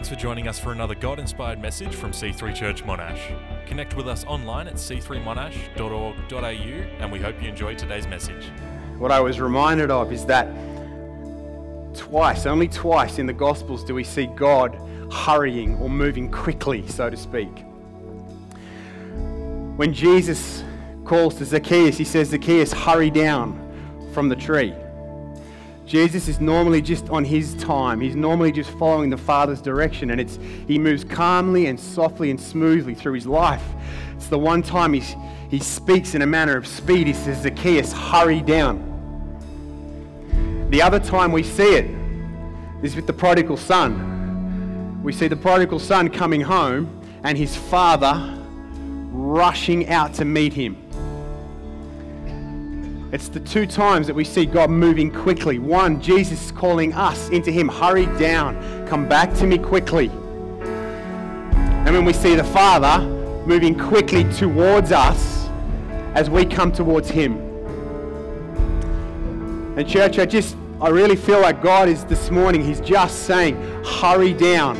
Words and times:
Thanks 0.00 0.08
for 0.08 0.16
joining 0.16 0.48
us 0.48 0.58
for 0.58 0.72
another 0.72 0.94
God 0.94 1.18
inspired 1.18 1.60
message 1.60 1.94
from 1.94 2.12
C3 2.12 2.54
Church 2.54 2.82
Monash. 2.84 3.20
Connect 3.66 3.94
with 3.98 4.08
us 4.08 4.24
online 4.24 4.66
at 4.66 4.76
c3monash.org.au 4.76 6.42
and 6.42 7.12
we 7.12 7.18
hope 7.18 7.42
you 7.42 7.50
enjoy 7.50 7.74
today's 7.74 8.06
message. 8.06 8.46
What 8.96 9.12
I 9.12 9.20
was 9.20 9.40
reminded 9.40 9.90
of 9.90 10.10
is 10.10 10.24
that 10.24 10.46
twice, 11.94 12.46
only 12.46 12.66
twice 12.66 13.18
in 13.18 13.26
the 13.26 13.34
Gospels 13.34 13.84
do 13.84 13.94
we 13.94 14.02
see 14.02 14.24
God 14.24 14.74
hurrying 15.12 15.76
or 15.76 15.90
moving 15.90 16.30
quickly, 16.30 16.88
so 16.88 17.10
to 17.10 17.16
speak. 17.18 17.62
When 19.76 19.92
Jesus 19.92 20.64
calls 21.04 21.34
to 21.34 21.44
Zacchaeus, 21.44 21.98
he 21.98 22.04
says, 22.04 22.30
Zacchaeus, 22.30 22.72
hurry 22.72 23.10
down 23.10 24.10
from 24.14 24.30
the 24.30 24.36
tree. 24.36 24.72
Jesus 25.90 26.28
is 26.28 26.38
normally 26.38 26.80
just 26.80 27.10
on 27.10 27.24
his 27.24 27.54
time. 27.54 28.00
He's 28.00 28.14
normally 28.14 28.52
just 28.52 28.70
following 28.78 29.10
the 29.10 29.16
Father's 29.16 29.60
direction, 29.60 30.12
and 30.12 30.20
it's, 30.20 30.38
he 30.68 30.78
moves 30.78 31.02
calmly 31.02 31.66
and 31.66 31.80
softly 31.80 32.30
and 32.30 32.40
smoothly 32.40 32.94
through 32.94 33.14
his 33.14 33.26
life. 33.26 33.64
It's 34.14 34.28
the 34.28 34.38
one 34.38 34.62
time 34.62 34.92
he's, 34.92 35.16
he 35.48 35.58
speaks 35.58 36.14
in 36.14 36.22
a 36.22 36.26
manner 36.26 36.56
of 36.56 36.64
speed. 36.64 37.08
He 37.08 37.12
says, 37.12 37.42
Zacchaeus, 37.42 37.92
hurry 37.92 38.40
down. 38.40 38.86
The 40.70 40.80
other 40.80 41.00
time 41.00 41.32
we 41.32 41.42
see 41.42 41.74
it 41.74 41.90
is 42.84 42.94
with 42.94 43.08
the 43.08 43.12
prodigal 43.12 43.56
son. 43.56 45.02
We 45.02 45.12
see 45.12 45.26
the 45.26 45.34
prodigal 45.34 45.80
son 45.80 46.08
coming 46.08 46.40
home 46.40 47.02
and 47.24 47.36
his 47.36 47.56
father 47.56 48.38
rushing 49.10 49.88
out 49.88 50.14
to 50.14 50.24
meet 50.24 50.52
him. 50.52 50.79
It's 53.12 53.28
the 53.28 53.40
two 53.40 53.66
times 53.66 54.06
that 54.06 54.14
we 54.14 54.22
see 54.22 54.46
God 54.46 54.70
moving 54.70 55.10
quickly. 55.10 55.58
One, 55.58 56.00
Jesus 56.00 56.52
calling 56.52 56.92
us 56.92 57.28
into 57.30 57.50
Him, 57.50 57.66
hurry 57.66 58.06
down, 58.20 58.86
come 58.86 59.08
back 59.08 59.34
to 59.38 59.48
me 59.48 59.58
quickly. 59.58 60.08
And 61.80 61.92
when 61.92 62.04
we 62.04 62.12
see 62.12 62.36
the 62.36 62.44
Father 62.44 63.04
moving 63.46 63.76
quickly 63.76 64.22
towards 64.34 64.92
us 64.92 65.48
as 66.14 66.30
we 66.30 66.44
come 66.44 66.70
towards 66.70 67.10
Him. 67.10 67.38
And, 69.76 69.88
church, 69.88 70.20
I 70.20 70.26
just, 70.26 70.56
I 70.80 70.88
really 70.90 71.16
feel 71.16 71.40
like 71.40 71.60
God 71.64 71.88
is 71.88 72.04
this 72.04 72.30
morning, 72.30 72.64
He's 72.64 72.80
just 72.80 73.24
saying, 73.24 73.56
hurry 73.84 74.34
down. 74.34 74.76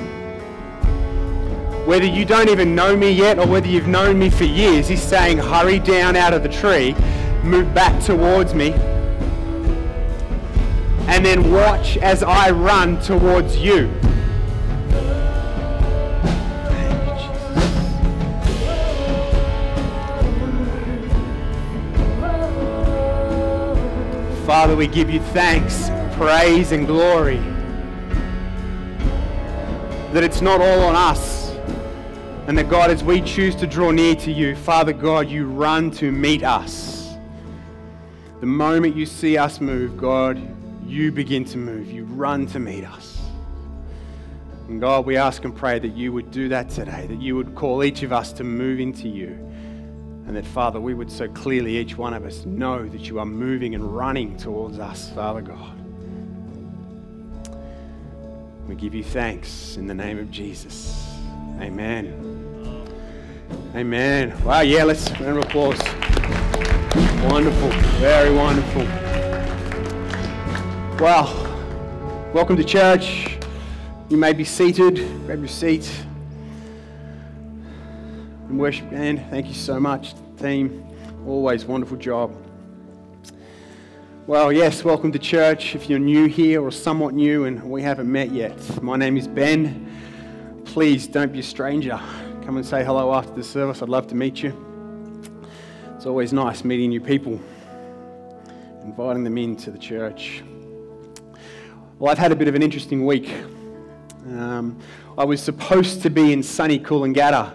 Whether 1.85 2.07
you 2.07 2.25
don't 2.25 2.49
even 2.49 2.77
know 2.77 2.97
me 2.97 3.11
yet 3.11 3.41
or 3.41 3.49
whether 3.49 3.67
you've 3.67 3.89
known 3.89 4.21
me 4.21 4.31
for 4.31 4.45
years, 4.45 4.87
He's 4.87 5.03
saying, 5.03 5.39
hurry 5.39 5.81
down 5.81 6.15
out 6.15 6.33
of 6.33 6.45
the 6.45 6.49
tree 6.49 6.95
move 7.43 7.73
back 7.75 8.03
towards 8.03 8.55
me. 8.55 8.73
And 11.09 11.25
then 11.25 11.53
watch 11.53 11.97
as 11.99 12.23
I 12.23 12.51
run 12.51 13.01
towards 13.01 13.57
you. 13.57 13.93
Father, 24.47 24.75
we 24.75 24.87
give 24.89 25.09
you 25.09 25.21
thanks, 25.21 25.91
praise, 26.17 26.73
and 26.73 26.87
glory. 26.87 27.39
That 30.13 30.25
it's 30.25 30.41
not 30.41 30.61
all 30.61 30.81
on 30.81 30.97
us. 30.97 31.51
And 32.49 32.59
that 32.59 32.69
God, 32.69 32.91
as 32.91 33.05
we 33.05 33.21
choose 33.21 33.55
to 33.55 33.67
draw 33.67 33.93
near 33.93 34.17
to 34.17 34.33
you, 34.33 34.57
Father 34.57 34.93
God, 34.93 35.29
you 35.29 35.47
run 35.47 35.93
to 35.93 36.11
meet 36.11 36.43
us. 36.43 37.00
The 38.41 38.47
moment 38.47 38.97
you 38.97 39.05
see 39.05 39.37
us 39.37 39.61
move, 39.61 39.99
God, 39.99 40.41
you 40.87 41.13
begin 41.13 41.45
to 41.45 41.59
move. 41.59 41.91
You 41.91 42.05
run 42.05 42.47
to 42.49 42.59
meet 42.59 42.85
us. 42.85 43.21
And 44.67 44.81
God, 44.81 45.05
we 45.05 45.17
ask 45.17 45.45
and 45.45 45.55
pray 45.55 45.79
that 45.79 45.95
you 45.95 46.13
would 46.13 46.31
do 46.31 46.49
that 46.49 46.71
today, 46.71 47.07
that 47.07 47.21
you 47.21 47.37
would 47.37 47.55
call 47.55 47.85
each 47.85 48.03
of 48.03 48.13
us 48.13 48.33
to 48.35 48.45
move 48.45 48.81
into 48.81 49.09
you. 49.09 49.29
And 50.27 50.37
that, 50.37 50.47
Father, 50.47 50.81
we 50.81 50.95
would 50.95 51.11
so 51.11 51.29
clearly, 51.29 51.77
each 51.77 51.99
one 51.99 52.15
of 52.15 52.25
us, 52.25 52.47
know 52.47 52.89
that 52.89 53.01
you 53.01 53.19
are 53.19 53.27
moving 53.27 53.75
and 53.75 53.85
running 53.95 54.37
towards 54.37 54.79
us, 54.79 55.11
Father 55.11 55.43
God. 55.43 55.77
We 58.69 58.75
give 58.77 58.95
you 58.95 59.03
thanks 59.05 59.77
in 59.77 59.87
the 59.87 59.95
name 59.95 60.19
of 60.19 60.31
Jesus. 60.31 61.05
Amen. 61.61 62.87
Amen. 63.75 64.45
Wow, 64.45 64.61
yeah, 64.61 64.85
let's 64.85 65.11
round 65.21 65.39
of 65.39 65.45
applause. 65.45 66.00
Wonderful. 67.29 67.69
Very 67.99 68.35
wonderful. 68.35 68.83
Well, 70.99 72.33
welcome 72.33 72.57
to 72.57 72.65
church. 72.65 73.37
You 74.09 74.17
may 74.17 74.33
be 74.33 74.45
seated. 74.45 74.97
Grab 75.27 75.41
your 75.41 75.49
seat. 75.49 75.91
And 78.49 78.59
worship 78.59 78.91
band, 78.91 79.23
thank 79.29 79.49
you 79.49 79.55
so 79.55 79.79
much, 79.79 80.15
team. 80.39 80.83
Always 81.27 81.67
wonderful 81.67 81.99
job. 81.99 82.35
Well, 84.27 84.51
yes, 84.51 84.83
welcome 84.83 85.13
to 85.13 85.19
church. 85.19 85.75
If 85.75 85.91
you're 85.91 85.99
new 85.99 86.27
here 86.27 86.63
or 86.63 86.71
somewhat 86.71 87.13
new 87.13 87.45
and 87.45 87.63
we 87.63 87.83
haven't 87.83 88.11
met 88.11 88.31
yet, 88.33 88.83
my 88.83 88.97
name 88.97 89.19
is 89.19 89.29
Ben. 89.29 90.63
Please 90.65 91.07
don't 91.07 91.33
be 91.33 91.41
a 91.41 91.43
stranger. 91.43 92.01
Come 92.47 92.57
and 92.57 92.65
say 92.65 92.83
hello 92.83 93.13
after 93.13 93.35
the 93.35 93.45
service. 93.45 93.83
I'd 93.83 93.91
love 93.91 94.07
to 94.07 94.15
meet 94.15 94.43
you. 94.43 94.70
It's 96.01 96.07
always 96.07 96.33
nice 96.33 96.65
meeting 96.65 96.89
new 96.89 97.01
people, 97.03 97.39
inviting 98.85 99.23
them 99.23 99.37
into 99.37 99.71
the 99.71 99.77
church. 99.77 100.43
Well, 101.99 102.11
I've 102.11 102.17
had 102.17 102.33
a 102.33 102.35
bit 102.35 102.49
of 102.49 102.55
an 102.55 102.63
interesting 102.63 103.05
week. 103.05 103.31
Um, 104.29 104.79
I 105.19 105.25
was 105.27 105.43
supposed 105.43 106.01
to 106.01 106.09
be 106.09 106.33
in 106.33 106.43
sunny 106.43 106.79
Coolangatta 106.79 107.55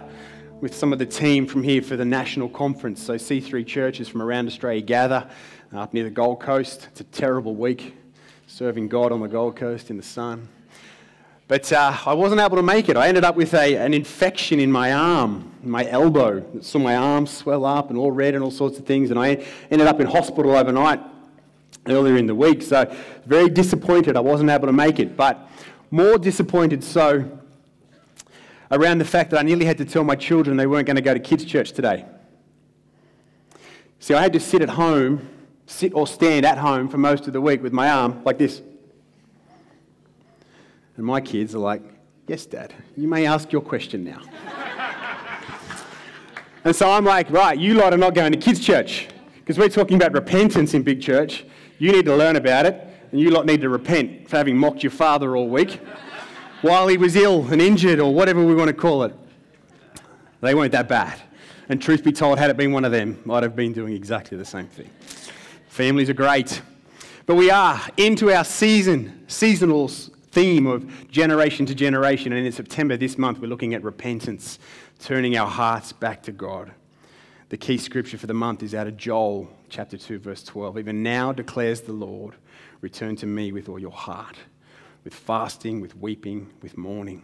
with 0.60 0.76
some 0.76 0.92
of 0.92 1.00
the 1.00 1.06
team 1.06 1.48
from 1.48 1.64
here 1.64 1.82
for 1.82 1.96
the 1.96 2.04
national 2.04 2.48
conference. 2.48 3.02
So, 3.02 3.16
C3 3.16 3.66
churches 3.66 4.06
from 4.06 4.22
around 4.22 4.46
Australia 4.46 4.80
gather 4.80 5.28
up 5.74 5.92
near 5.92 6.04
the 6.04 6.10
Gold 6.10 6.38
Coast. 6.38 6.86
It's 6.92 7.00
a 7.00 7.04
terrible 7.04 7.56
week 7.56 7.96
serving 8.46 8.86
God 8.86 9.10
on 9.10 9.18
the 9.18 9.26
Gold 9.26 9.56
Coast 9.56 9.90
in 9.90 9.96
the 9.96 10.04
sun. 10.04 10.48
But 11.48 11.72
uh, 11.72 11.96
I 12.04 12.14
wasn't 12.14 12.40
able 12.40 12.56
to 12.56 12.62
make 12.62 12.88
it. 12.88 12.96
I 12.96 13.06
ended 13.06 13.24
up 13.24 13.36
with 13.36 13.54
a, 13.54 13.76
an 13.76 13.94
infection 13.94 14.58
in 14.58 14.72
my 14.72 14.92
arm, 14.92 15.52
my 15.62 15.86
elbow. 15.88 16.44
saw 16.60 16.78
my 16.80 16.96
arm 16.96 17.26
swell 17.26 17.64
up 17.64 17.90
and 17.90 17.98
all 17.98 18.10
red 18.10 18.34
and 18.34 18.42
all 18.42 18.50
sorts 18.50 18.78
of 18.78 18.84
things. 18.84 19.10
And 19.10 19.18
I 19.18 19.44
ended 19.70 19.86
up 19.86 20.00
in 20.00 20.08
hospital 20.08 20.56
overnight 20.56 21.00
earlier 21.86 22.16
in 22.16 22.26
the 22.26 22.34
week. 22.34 22.62
So, 22.62 22.92
very 23.26 23.48
disappointed 23.48 24.16
I 24.16 24.20
wasn't 24.20 24.50
able 24.50 24.66
to 24.66 24.72
make 24.72 24.98
it. 24.98 25.16
But 25.16 25.48
more 25.92 26.18
disappointed 26.18 26.82
so 26.82 27.38
around 28.72 28.98
the 28.98 29.04
fact 29.04 29.30
that 29.30 29.38
I 29.38 29.42
nearly 29.42 29.66
had 29.66 29.78
to 29.78 29.84
tell 29.84 30.02
my 30.02 30.16
children 30.16 30.56
they 30.56 30.66
weren't 30.66 30.86
going 30.86 30.96
to 30.96 31.02
go 31.02 31.14
to 31.14 31.20
kids' 31.20 31.44
church 31.44 31.70
today. 31.70 32.04
See, 34.00 34.14
I 34.14 34.22
had 34.22 34.32
to 34.32 34.40
sit 34.40 34.62
at 34.62 34.70
home, 34.70 35.28
sit 35.66 35.94
or 35.94 36.08
stand 36.08 36.44
at 36.44 36.58
home 36.58 36.88
for 36.88 36.98
most 36.98 37.28
of 37.28 37.32
the 37.32 37.40
week 37.40 37.62
with 37.62 37.72
my 37.72 37.88
arm 37.88 38.22
like 38.24 38.38
this. 38.38 38.62
And 40.96 41.04
my 41.04 41.20
kids 41.20 41.54
are 41.54 41.58
like, 41.58 41.82
Yes, 42.26 42.44
Dad, 42.44 42.74
you 42.96 43.06
may 43.06 43.24
ask 43.24 43.52
your 43.52 43.62
question 43.62 44.02
now. 44.02 44.20
and 46.64 46.74
so 46.74 46.90
I'm 46.90 47.04
like, 47.04 47.30
Right, 47.30 47.58
you 47.58 47.74
lot 47.74 47.92
are 47.92 47.98
not 47.98 48.14
going 48.14 48.32
to 48.32 48.38
kids' 48.38 48.60
church 48.60 49.08
because 49.36 49.58
we're 49.58 49.68
talking 49.68 49.96
about 49.96 50.12
repentance 50.12 50.74
in 50.74 50.82
big 50.82 51.00
church. 51.00 51.44
You 51.78 51.92
need 51.92 52.06
to 52.06 52.16
learn 52.16 52.36
about 52.36 52.66
it, 52.66 52.82
and 53.12 53.20
you 53.20 53.30
lot 53.30 53.46
need 53.46 53.60
to 53.60 53.68
repent 53.68 54.28
for 54.28 54.36
having 54.36 54.56
mocked 54.56 54.82
your 54.82 54.90
father 54.90 55.36
all 55.36 55.48
week 55.48 55.80
while 56.62 56.88
he 56.88 56.96
was 56.96 57.14
ill 57.14 57.46
and 57.52 57.60
injured, 57.60 58.00
or 58.00 58.12
whatever 58.12 58.44
we 58.44 58.54
want 58.54 58.68
to 58.68 58.74
call 58.74 59.04
it. 59.04 59.14
They 60.40 60.54
weren't 60.54 60.72
that 60.72 60.88
bad. 60.88 61.20
And 61.68 61.80
truth 61.80 62.02
be 62.02 62.12
told, 62.12 62.38
had 62.38 62.50
it 62.50 62.56
been 62.56 62.72
one 62.72 62.84
of 62.84 62.92
them, 62.92 63.20
I'd 63.30 63.42
have 63.42 63.54
been 63.54 63.72
doing 63.72 63.92
exactly 63.92 64.38
the 64.38 64.44
same 64.44 64.66
thing. 64.66 64.90
Families 65.68 66.08
are 66.08 66.14
great. 66.14 66.62
But 67.26 67.34
we 67.34 67.50
are 67.50 67.80
into 67.96 68.32
our 68.32 68.44
season, 68.44 69.24
seasonal 69.26 69.90
theme 70.36 70.66
of 70.66 71.10
generation 71.10 71.64
to 71.64 71.74
generation. 71.74 72.30
And 72.34 72.44
in 72.44 72.52
September 72.52 72.98
this 72.98 73.16
month, 73.16 73.38
we're 73.38 73.46
looking 73.46 73.72
at 73.72 73.82
repentance, 73.82 74.58
turning 74.98 75.34
our 75.34 75.48
hearts 75.48 75.94
back 75.94 76.22
to 76.24 76.30
God. 76.30 76.72
The 77.48 77.56
key 77.56 77.78
scripture 77.78 78.18
for 78.18 78.26
the 78.26 78.34
month 78.34 78.62
is 78.62 78.74
out 78.74 78.86
of 78.86 78.98
Joel 78.98 79.48
chapter 79.70 79.96
2, 79.96 80.18
verse 80.18 80.42
12. 80.42 80.76
Even 80.78 81.02
now 81.02 81.32
declares 81.32 81.80
the 81.80 81.94
Lord, 81.94 82.34
return 82.82 83.16
to 83.16 83.26
me 83.26 83.50
with 83.50 83.70
all 83.70 83.78
your 83.78 83.90
heart, 83.90 84.36
with 85.04 85.14
fasting, 85.14 85.80
with 85.80 85.96
weeping, 85.96 86.52
with 86.60 86.76
mourning. 86.76 87.22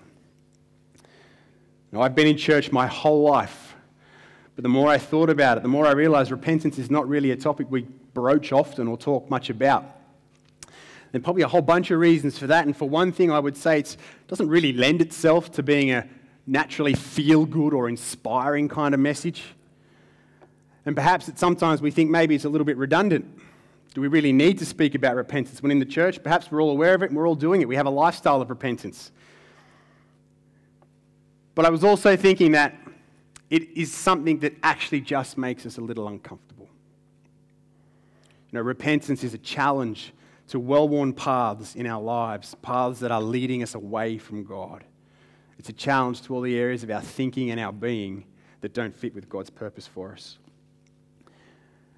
Now, 1.92 2.00
I've 2.00 2.14
been 2.14 2.28
in 2.28 2.38
church 2.38 2.72
my 2.72 2.86
whole 2.86 3.25
life, 3.25 3.75
but 4.56 4.62
the 4.62 4.70
more 4.70 4.88
I 4.88 4.96
thought 4.96 5.28
about 5.28 5.58
it, 5.58 5.62
the 5.62 5.69
more 5.69 5.86
I 5.86 5.92
realized 5.92 6.31
repentance 6.31 6.78
is 6.78 6.90
not 6.90 7.06
really 7.06 7.32
a 7.32 7.36
topic 7.36 7.66
we 7.69 7.82
broach 8.14 8.52
often 8.52 8.88
or 8.88 8.96
talk 8.96 9.28
much 9.28 9.50
about. 9.50 9.84
There's 11.12 11.22
probably 11.22 11.42
a 11.42 11.48
whole 11.48 11.62
bunch 11.62 11.90
of 11.90 12.00
reasons 12.00 12.38
for 12.38 12.46
that. 12.46 12.64
And 12.64 12.74
for 12.74 12.88
one 12.88 13.12
thing, 13.12 13.30
I 13.30 13.38
would 13.38 13.56
say 13.56 13.80
it 13.80 13.96
doesn't 14.28 14.48
really 14.48 14.72
lend 14.72 15.02
itself 15.02 15.52
to 15.52 15.62
being 15.62 15.90
a 15.90 16.08
naturally 16.46 16.94
feel 16.94 17.44
good 17.44 17.74
or 17.74 17.88
inspiring 17.88 18.68
kind 18.68 18.94
of 18.94 19.00
message. 19.00 19.44
And 20.86 20.96
perhaps 20.96 21.26
that 21.26 21.38
sometimes 21.38 21.82
we 21.82 21.90
think 21.90 22.10
maybe 22.10 22.34
it's 22.34 22.46
a 22.46 22.48
little 22.48 22.64
bit 22.64 22.78
redundant. 22.78 23.26
Do 23.94 24.00
we 24.00 24.08
really 24.08 24.32
need 24.32 24.58
to 24.58 24.66
speak 24.66 24.94
about 24.94 25.16
repentance 25.16 25.62
when 25.62 25.70
in 25.70 25.78
the 25.78 25.84
church? 25.84 26.22
Perhaps 26.22 26.50
we're 26.50 26.62
all 26.62 26.70
aware 26.70 26.94
of 26.94 27.02
it 27.02 27.10
and 27.10 27.16
we're 27.16 27.28
all 27.28 27.34
doing 27.34 27.60
it. 27.60 27.68
We 27.68 27.76
have 27.76 27.86
a 27.86 27.90
lifestyle 27.90 28.40
of 28.40 28.48
repentance. 28.48 29.12
But 31.54 31.66
I 31.66 31.70
was 31.70 31.84
also 31.84 32.16
thinking 32.16 32.52
that 32.52 32.74
it 33.50 33.68
is 33.76 33.92
something 33.92 34.38
that 34.38 34.54
actually 34.62 35.02
just 35.02 35.36
makes 35.36 35.66
us 35.66 35.76
a 35.76 35.82
little 35.82 36.08
uncomfortable. 36.08 36.70
You 38.50 38.58
know, 38.58 38.62
repentance 38.62 39.22
is 39.22 39.34
a 39.34 39.38
challenge 39.38 40.14
to 40.48 40.58
well 40.58 40.88
worn 40.88 41.12
paths 41.12 41.74
in 41.74 41.86
our 41.86 42.02
lives, 42.02 42.54
paths 42.62 43.00
that 43.00 43.10
are 43.10 43.22
leading 43.22 43.62
us 43.62 43.74
away 43.74 44.18
from 44.18 44.44
God. 44.44 44.84
It's 45.58 45.68
a 45.68 45.72
challenge 45.72 46.22
to 46.22 46.34
all 46.34 46.40
the 46.40 46.58
areas 46.58 46.82
of 46.82 46.90
our 46.90 47.00
thinking 47.00 47.50
and 47.50 47.60
our 47.60 47.72
being 47.72 48.24
that 48.60 48.74
don't 48.74 48.94
fit 48.94 49.14
with 49.14 49.28
God's 49.28 49.50
purpose 49.50 49.86
for 49.86 50.12
us. 50.12 50.38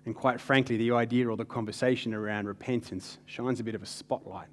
And 0.06 0.14
quite 0.14 0.40
frankly, 0.40 0.76
the 0.76 0.92
idea 0.92 1.28
or 1.28 1.36
the 1.36 1.44
conversation 1.44 2.12
around 2.12 2.46
repentance 2.46 3.18
shines 3.26 3.60
a 3.60 3.64
bit 3.64 3.74
of 3.74 3.82
a 3.82 3.86
spotlight 3.86 4.48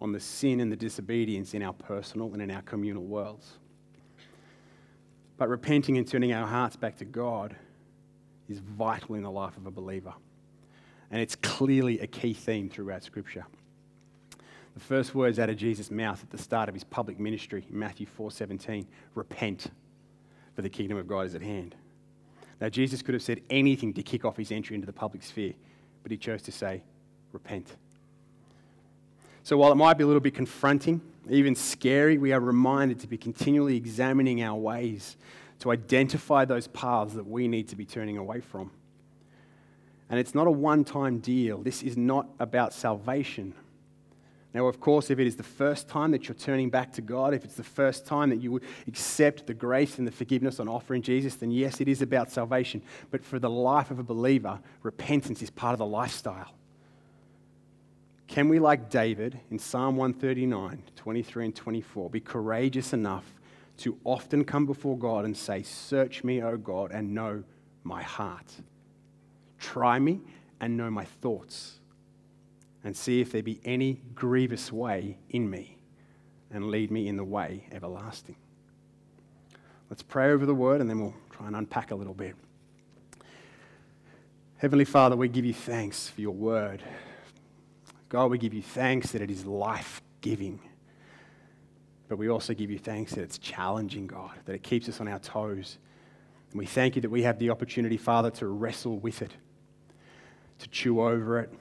on 0.00 0.12
the 0.12 0.20
sin 0.20 0.60
and 0.60 0.70
the 0.70 0.76
disobedience 0.76 1.54
in 1.54 1.62
our 1.62 1.72
personal 1.72 2.32
and 2.32 2.42
in 2.42 2.50
our 2.50 2.62
communal 2.62 3.04
worlds. 3.04 3.58
But 5.36 5.48
repenting 5.48 5.98
and 5.98 6.06
turning 6.06 6.32
our 6.32 6.46
hearts 6.46 6.76
back 6.76 6.96
to 6.96 7.04
God 7.04 7.54
is 8.48 8.58
vital 8.58 9.14
in 9.14 9.22
the 9.22 9.30
life 9.30 9.56
of 9.56 9.66
a 9.66 9.70
believer. 9.70 10.14
And 11.10 11.20
it's 11.20 11.36
clearly 11.36 12.00
a 12.00 12.06
key 12.06 12.34
theme 12.34 12.68
throughout 12.68 13.02
Scripture. 13.02 13.46
The 14.74 14.80
first 14.80 15.14
words 15.14 15.38
out 15.38 15.50
of 15.50 15.56
Jesus' 15.56 15.90
mouth 15.90 16.22
at 16.22 16.30
the 16.30 16.38
start 16.38 16.68
of 16.68 16.74
his 16.74 16.84
public 16.84 17.18
ministry 17.18 17.66
in 17.68 17.78
Matthew 17.78 18.06
4:17, 18.06 18.86
repent, 19.14 19.72
for 20.54 20.62
the 20.62 20.70
kingdom 20.70 20.98
of 20.98 21.08
God 21.08 21.26
is 21.26 21.34
at 21.34 21.42
hand. 21.42 21.74
Now 22.60 22.68
Jesus 22.68 23.02
could 23.02 23.14
have 23.14 23.22
said 23.22 23.40
anything 23.50 23.92
to 23.94 24.02
kick 24.02 24.24
off 24.24 24.36
his 24.36 24.52
entry 24.52 24.74
into 24.74 24.86
the 24.86 24.92
public 24.92 25.22
sphere, 25.22 25.54
but 26.02 26.12
he 26.12 26.16
chose 26.16 26.42
to 26.42 26.52
say, 26.52 26.82
repent. 27.32 27.76
So 29.42 29.56
while 29.56 29.72
it 29.72 29.76
might 29.76 29.96
be 29.96 30.04
a 30.04 30.06
little 30.06 30.20
bit 30.20 30.34
confronting, 30.34 31.00
even 31.28 31.54
scary, 31.54 32.18
we 32.18 32.32
are 32.32 32.40
reminded 32.40 33.00
to 33.00 33.06
be 33.06 33.16
continually 33.16 33.76
examining 33.76 34.42
our 34.42 34.58
ways 34.58 35.16
to 35.60 35.72
identify 35.72 36.44
those 36.44 36.68
paths 36.68 37.14
that 37.14 37.26
we 37.26 37.48
need 37.48 37.68
to 37.68 37.76
be 37.76 37.84
turning 37.84 38.16
away 38.16 38.40
from. 38.40 38.70
And 40.10 40.18
it's 40.18 40.34
not 40.34 40.46
a 40.46 40.50
one 40.50 40.84
time 40.84 41.18
deal. 41.18 41.58
This 41.58 41.82
is 41.82 41.96
not 41.96 42.28
about 42.38 42.72
salvation. 42.72 43.54
Now, 44.54 44.66
of 44.66 44.80
course, 44.80 45.10
if 45.10 45.18
it 45.18 45.26
is 45.26 45.36
the 45.36 45.42
first 45.42 45.88
time 45.88 46.10
that 46.12 46.26
you're 46.26 46.34
turning 46.34 46.70
back 46.70 46.92
to 46.94 47.02
God, 47.02 47.34
if 47.34 47.44
it's 47.44 47.54
the 47.54 47.62
first 47.62 48.06
time 48.06 48.30
that 48.30 48.40
you 48.40 48.50
would 48.50 48.64
accept 48.86 49.46
the 49.46 49.52
grace 49.52 49.98
and 49.98 50.06
the 50.06 50.12
forgiveness 50.12 50.58
on 50.58 50.68
offer 50.68 50.94
in 50.94 51.02
Jesus, 51.02 51.34
then 51.34 51.50
yes, 51.50 51.82
it 51.82 51.88
is 51.88 52.00
about 52.00 52.30
salvation. 52.30 52.80
But 53.10 53.22
for 53.22 53.38
the 53.38 53.50
life 53.50 53.90
of 53.90 53.98
a 53.98 54.02
believer, 54.02 54.58
repentance 54.82 55.42
is 55.42 55.50
part 55.50 55.74
of 55.74 55.78
the 55.78 55.86
lifestyle. 55.86 56.54
Can 58.26 58.48
we, 58.48 58.58
like 58.58 58.90
David 58.90 59.38
in 59.50 59.58
Psalm 59.58 59.96
139, 59.96 60.82
23 60.96 61.44
and 61.44 61.54
24, 61.54 62.10
be 62.10 62.20
courageous 62.20 62.92
enough 62.92 63.24
to 63.78 63.98
often 64.04 64.44
come 64.44 64.66
before 64.66 64.98
God 64.98 65.24
and 65.24 65.36
say, 65.36 65.62
Search 65.62 66.24
me, 66.24 66.42
O 66.42 66.56
God, 66.56 66.90
and 66.90 67.14
know 67.14 67.44
my 67.84 68.02
heart? 68.02 68.54
Try 69.58 69.98
me 69.98 70.20
and 70.60 70.76
know 70.76 70.90
my 70.90 71.04
thoughts, 71.04 71.78
and 72.84 72.96
see 72.96 73.20
if 73.20 73.32
there 73.32 73.42
be 73.42 73.60
any 73.64 74.00
grievous 74.14 74.72
way 74.72 75.18
in 75.30 75.48
me, 75.48 75.78
and 76.50 76.70
lead 76.70 76.90
me 76.90 77.08
in 77.08 77.16
the 77.16 77.24
way 77.24 77.66
everlasting. 77.72 78.36
Let's 79.90 80.02
pray 80.02 80.30
over 80.30 80.46
the 80.46 80.54
word, 80.54 80.80
and 80.80 80.88
then 80.88 81.00
we'll 81.00 81.14
try 81.30 81.46
and 81.46 81.56
unpack 81.56 81.90
a 81.90 81.94
little 81.94 82.14
bit. 82.14 82.34
Heavenly 84.58 84.84
Father, 84.84 85.16
we 85.16 85.28
give 85.28 85.44
you 85.44 85.54
thanks 85.54 86.08
for 86.08 86.20
your 86.20 86.34
word. 86.34 86.82
God, 88.08 88.30
we 88.30 88.38
give 88.38 88.52
you 88.52 88.62
thanks 88.62 89.12
that 89.12 89.22
it 89.22 89.30
is 89.30 89.44
life 89.44 90.02
giving. 90.20 90.60
But 92.08 92.18
we 92.18 92.28
also 92.28 92.54
give 92.54 92.70
you 92.70 92.78
thanks 92.78 93.12
that 93.12 93.20
it's 93.20 93.38
challenging, 93.38 94.06
God, 94.06 94.32
that 94.46 94.54
it 94.54 94.62
keeps 94.62 94.88
us 94.88 95.00
on 95.00 95.08
our 95.08 95.18
toes. 95.18 95.78
And 96.50 96.58
we 96.58 96.66
thank 96.66 96.96
you 96.96 97.02
that 97.02 97.10
we 97.10 97.22
have 97.22 97.38
the 97.38 97.50
opportunity, 97.50 97.96
Father, 97.96 98.30
to 98.32 98.46
wrestle 98.46 98.98
with 98.98 99.22
it, 99.22 99.32
to 100.58 100.68
chew 100.68 101.00
over 101.00 101.40
it, 101.40 101.52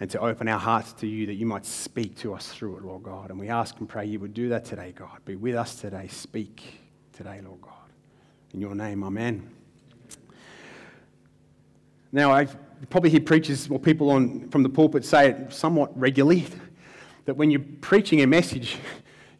and 0.00 0.10
to 0.10 0.20
open 0.20 0.48
our 0.48 0.58
hearts 0.58 0.92
to 0.94 1.06
you 1.06 1.26
that 1.26 1.34
you 1.34 1.46
might 1.46 1.64
speak 1.64 2.16
to 2.18 2.34
us 2.34 2.48
through 2.48 2.76
it, 2.76 2.84
Lord 2.84 3.02
God. 3.02 3.30
And 3.30 3.38
we 3.38 3.48
ask 3.48 3.78
and 3.78 3.88
pray 3.88 4.06
you 4.06 4.18
would 4.20 4.34
do 4.34 4.48
that 4.48 4.64
today, 4.64 4.92
God. 4.96 5.24
Be 5.24 5.36
with 5.36 5.54
us 5.54 5.76
today. 5.76 6.08
Speak 6.08 6.62
today, 7.12 7.40
Lord 7.44 7.60
God. 7.60 7.72
In 8.52 8.60
your 8.60 8.74
name, 8.74 9.02
amen. 9.04 9.48
Now, 12.12 12.32
I've 12.32 12.56
probably 12.90 13.10
hear 13.10 13.20
preachers 13.20 13.68
or 13.68 13.78
people 13.78 14.10
on, 14.10 14.48
from 14.50 14.62
the 14.62 14.68
pulpit 14.68 15.04
say 15.04 15.30
it 15.30 15.52
somewhat 15.52 15.98
regularly 15.98 16.46
that 17.24 17.34
when 17.34 17.50
you're 17.50 17.64
preaching 17.80 18.22
a 18.22 18.26
message, 18.26 18.76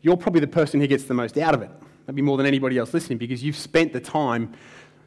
you're 0.03 0.17
probably 0.17 0.41
the 0.41 0.47
person 0.47 0.81
who 0.81 0.87
gets 0.87 1.05
the 1.05 1.15
most 1.15 1.37
out 1.39 1.55
of 1.55 1.63
it, 1.63 1.71
maybe 2.07 2.23
more 2.23 2.37
than 2.37 2.47
anybody 2.47 2.79
else 2.79 2.95
listening, 2.95 3.19
because 3.19 3.43
you've 3.43 3.57
spent 3.57 3.93
the 3.93 4.01
time 4.01 4.53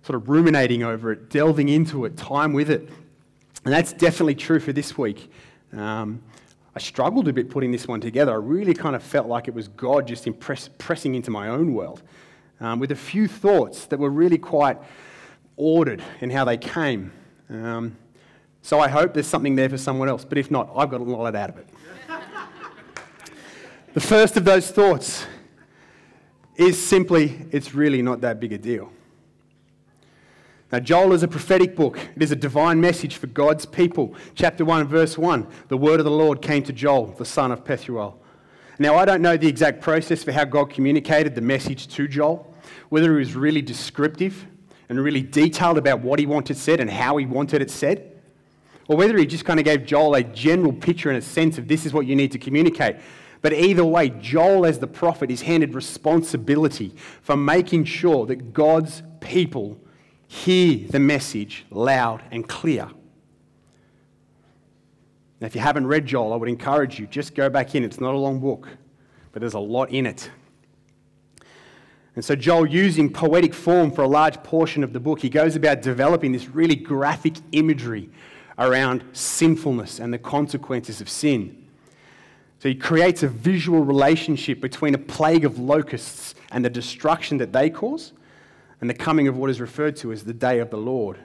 sort 0.07 0.15
of 0.15 0.29
ruminating 0.29 0.83
over 0.83 1.11
it, 1.11 1.29
delving 1.29 1.67
into 1.67 2.05
it, 2.05 2.15
time 2.15 2.53
with 2.53 2.69
it. 2.69 2.87
And 3.65 3.73
that's 3.73 3.91
definitely 3.91 4.35
true 4.35 4.61
for 4.61 4.71
this 4.71 4.97
week. 4.97 5.29
Um, 5.73 6.23
I 6.73 6.79
struggled 6.79 7.27
a 7.27 7.33
bit 7.33 7.49
putting 7.49 7.73
this 7.73 7.89
one 7.89 7.99
together. 7.99 8.31
I 8.31 8.37
really 8.37 8.73
kind 8.73 8.95
of 8.95 9.03
felt 9.03 9.27
like 9.27 9.49
it 9.49 9.53
was 9.53 9.67
God 9.67 10.07
just 10.07 10.25
impress, 10.25 10.69
pressing 10.77 11.15
into 11.15 11.29
my 11.29 11.49
own 11.49 11.73
world 11.73 12.03
um, 12.61 12.79
with 12.79 12.93
a 12.93 12.95
few 12.95 13.27
thoughts 13.27 13.85
that 13.87 13.99
were 13.99 14.09
really 14.09 14.37
quite 14.37 14.77
ordered 15.57 16.01
in 16.21 16.29
how 16.29 16.45
they 16.45 16.55
came. 16.55 17.11
Um, 17.49 17.97
so 18.61 18.79
I 18.79 18.87
hope 18.87 19.13
there's 19.13 19.27
something 19.27 19.57
there 19.57 19.67
for 19.67 19.77
someone 19.77 20.07
else, 20.07 20.23
but 20.23 20.37
if 20.37 20.49
not, 20.49 20.71
I've 20.73 20.89
got 20.89 21.01
a 21.01 21.03
lot 21.03 21.35
out 21.35 21.49
of 21.49 21.57
it. 21.57 21.67
the 23.93 23.99
first 23.99 24.37
of 24.37 24.45
those 24.45 24.71
thoughts 24.71 25.25
is 26.55 26.81
simply 26.81 27.45
it's 27.51 27.73
really 27.73 28.01
not 28.01 28.21
that 28.21 28.39
big 28.39 28.53
a 28.53 28.57
deal. 28.57 28.89
Now, 30.71 30.79
Joel 30.79 31.13
is 31.13 31.23
a 31.23 31.27
prophetic 31.27 31.75
book. 31.75 31.97
It 32.15 32.21
is 32.21 32.31
a 32.31 32.35
divine 32.35 32.81
message 32.81 33.15
for 33.15 33.27
God's 33.27 33.65
people. 33.65 34.15
Chapter 34.35 34.65
1, 34.65 34.87
verse 34.87 35.17
1 35.17 35.47
The 35.69 35.77
word 35.77 35.99
of 35.99 36.05
the 36.05 36.11
Lord 36.11 36.41
came 36.41 36.63
to 36.63 36.73
Joel, 36.73 37.07
the 37.07 37.25
son 37.25 37.51
of 37.51 37.63
Pethuel. 37.63 38.15
Now, 38.79 38.95
I 38.95 39.05
don't 39.05 39.21
know 39.21 39.37
the 39.37 39.47
exact 39.47 39.81
process 39.81 40.23
for 40.23 40.31
how 40.31 40.45
God 40.45 40.69
communicated 40.69 41.35
the 41.35 41.41
message 41.41 41.87
to 41.95 42.07
Joel, 42.07 42.53
whether 42.89 43.15
it 43.15 43.19
was 43.19 43.35
really 43.35 43.61
descriptive 43.61 44.45
and 44.89 44.99
really 44.99 45.21
detailed 45.21 45.77
about 45.77 46.01
what 46.01 46.19
he 46.19 46.25
wanted 46.25 46.57
said 46.57 46.79
and 46.79 46.89
how 46.89 47.17
he 47.17 47.25
wanted 47.25 47.61
it 47.61 47.71
said 47.71 48.17
or 48.87 48.95
whether 48.95 49.17
he 49.17 49.25
just 49.25 49.45
kind 49.45 49.59
of 49.59 49.65
gave 49.65 49.85
Joel 49.85 50.15
a 50.15 50.23
general 50.23 50.73
picture 50.73 51.09
and 51.09 51.17
a 51.17 51.21
sense 51.21 51.57
of 51.57 51.67
this 51.67 51.85
is 51.85 51.93
what 51.93 52.05
you 52.05 52.15
need 52.15 52.31
to 52.31 52.39
communicate. 52.39 52.97
But 53.41 53.53
either 53.53 53.85
way, 53.85 54.09
Joel, 54.09 54.65
as 54.65 54.79
the 54.79 54.87
prophet, 54.87 55.29
is 55.29 55.41
handed 55.41 55.75
responsibility 55.75 56.95
for 57.21 57.37
making 57.37 57.85
sure 57.85 58.25
that 58.25 58.53
God's 58.53 59.03
people 59.19 59.79
hear 60.27 60.87
the 60.89 60.99
message 60.99 61.65
loud 61.69 62.21
and 62.31 62.47
clear. 62.47 62.89
Now, 65.39 65.47
if 65.47 65.55
you 65.55 65.61
haven't 65.61 65.87
read 65.87 66.05
Joel, 66.05 66.33
I 66.33 66.35
would 66.35 66.49
encourage 66.49 66.99
you 66.99 67.07
just 67.07 67.35
go 67.35 67.49
back 67.49 67.75
in. 67.75 67.83
It's 67.83 67.99
not 67.99 68.13
a 68.13 68.17
long 68.17 68.39
book, 68.39 68.67
but 69.31 69.39
there's 69.39 69.53
a 69.53 69.59
lot 69.59 69.91
in 69.91 70.05
it. 70.05 70.31
And 72.15 72.25
so, 72.25 72.35
Joel, 72.35 72.65
using 72.65 73.13
poetic 73.13 73.53
form 73.53 73.91
for 73.91 74.01
a 74.01 74.07
large 74.07 74.41
portion 74.41 74.83
of 74.83 74.91
the 74.91 74.99
book, 74.99 75.19
he 75.19 75.29
goes 75.29 75.55
about 75.55 75.83
developing 75.83 76.31
this 76.31 76.49
really 76.49 76.75
graphic 76.75 77.35
imagery 77.51 78.09
around 78.57 79.03
sinfulness 79.13 79.99
and 79.99 80.11
the 80.11 80.17
consequences 80.17 80.99
of 80.99 81.07
sin. 81.07 81.67
So 82.59 82.69
he 82.69 82.75
creates 82.75 83.21
a 83.21 83.27
visual 83.27 83.83
relationship 83.83 84.59
between 84.59 84.95
a 84.95 84.97
plague 84.97 85.45
of 85.45 85.59
locusts 85.59 86.33
and 86.51 86.65
the 86.65 86.71
destruction 86.71 87.37
that 87.37 87.53
they 87.53 87.69
cause 87.69 88.13
and 88.79 88.89
the 88.89 88.93
coming 88.93 89.27
of 89.27 89.37
what 89.37 89.49
is 89.49 89.59
referred 89.59 89.95
to 89.97 90.11
as 90.11 90.23
the 90.23 90.33
day 90.33 90.59
of 90.59 90.69
the 90.69 90.77
Lord. 90.77 91.17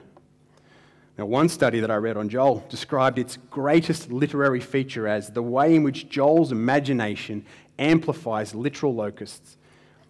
Now, 1.17 1.25
one 1.25 1.47
study 1.47 1.79
that 1.79 1.91
I 1.91 1.95
read 1.95 2.17
on 2.17 2.27
Joel 2.27 2.65
described 2.69 3.19
its 3.19 3.37
greatest 3.51 4.11
literary 4.11 4.59
feature 4.59 5.07
as 5.07 5.29
the 5.29 5.43
way 5.43 5.75
in 5.75 5.83
which 5.83 6.09
Joel's 6.09 6.51
imagination 6.51 7.45
amplifies 7.77 8.55
literal 8.55 8.95
locusts 8.95 9.57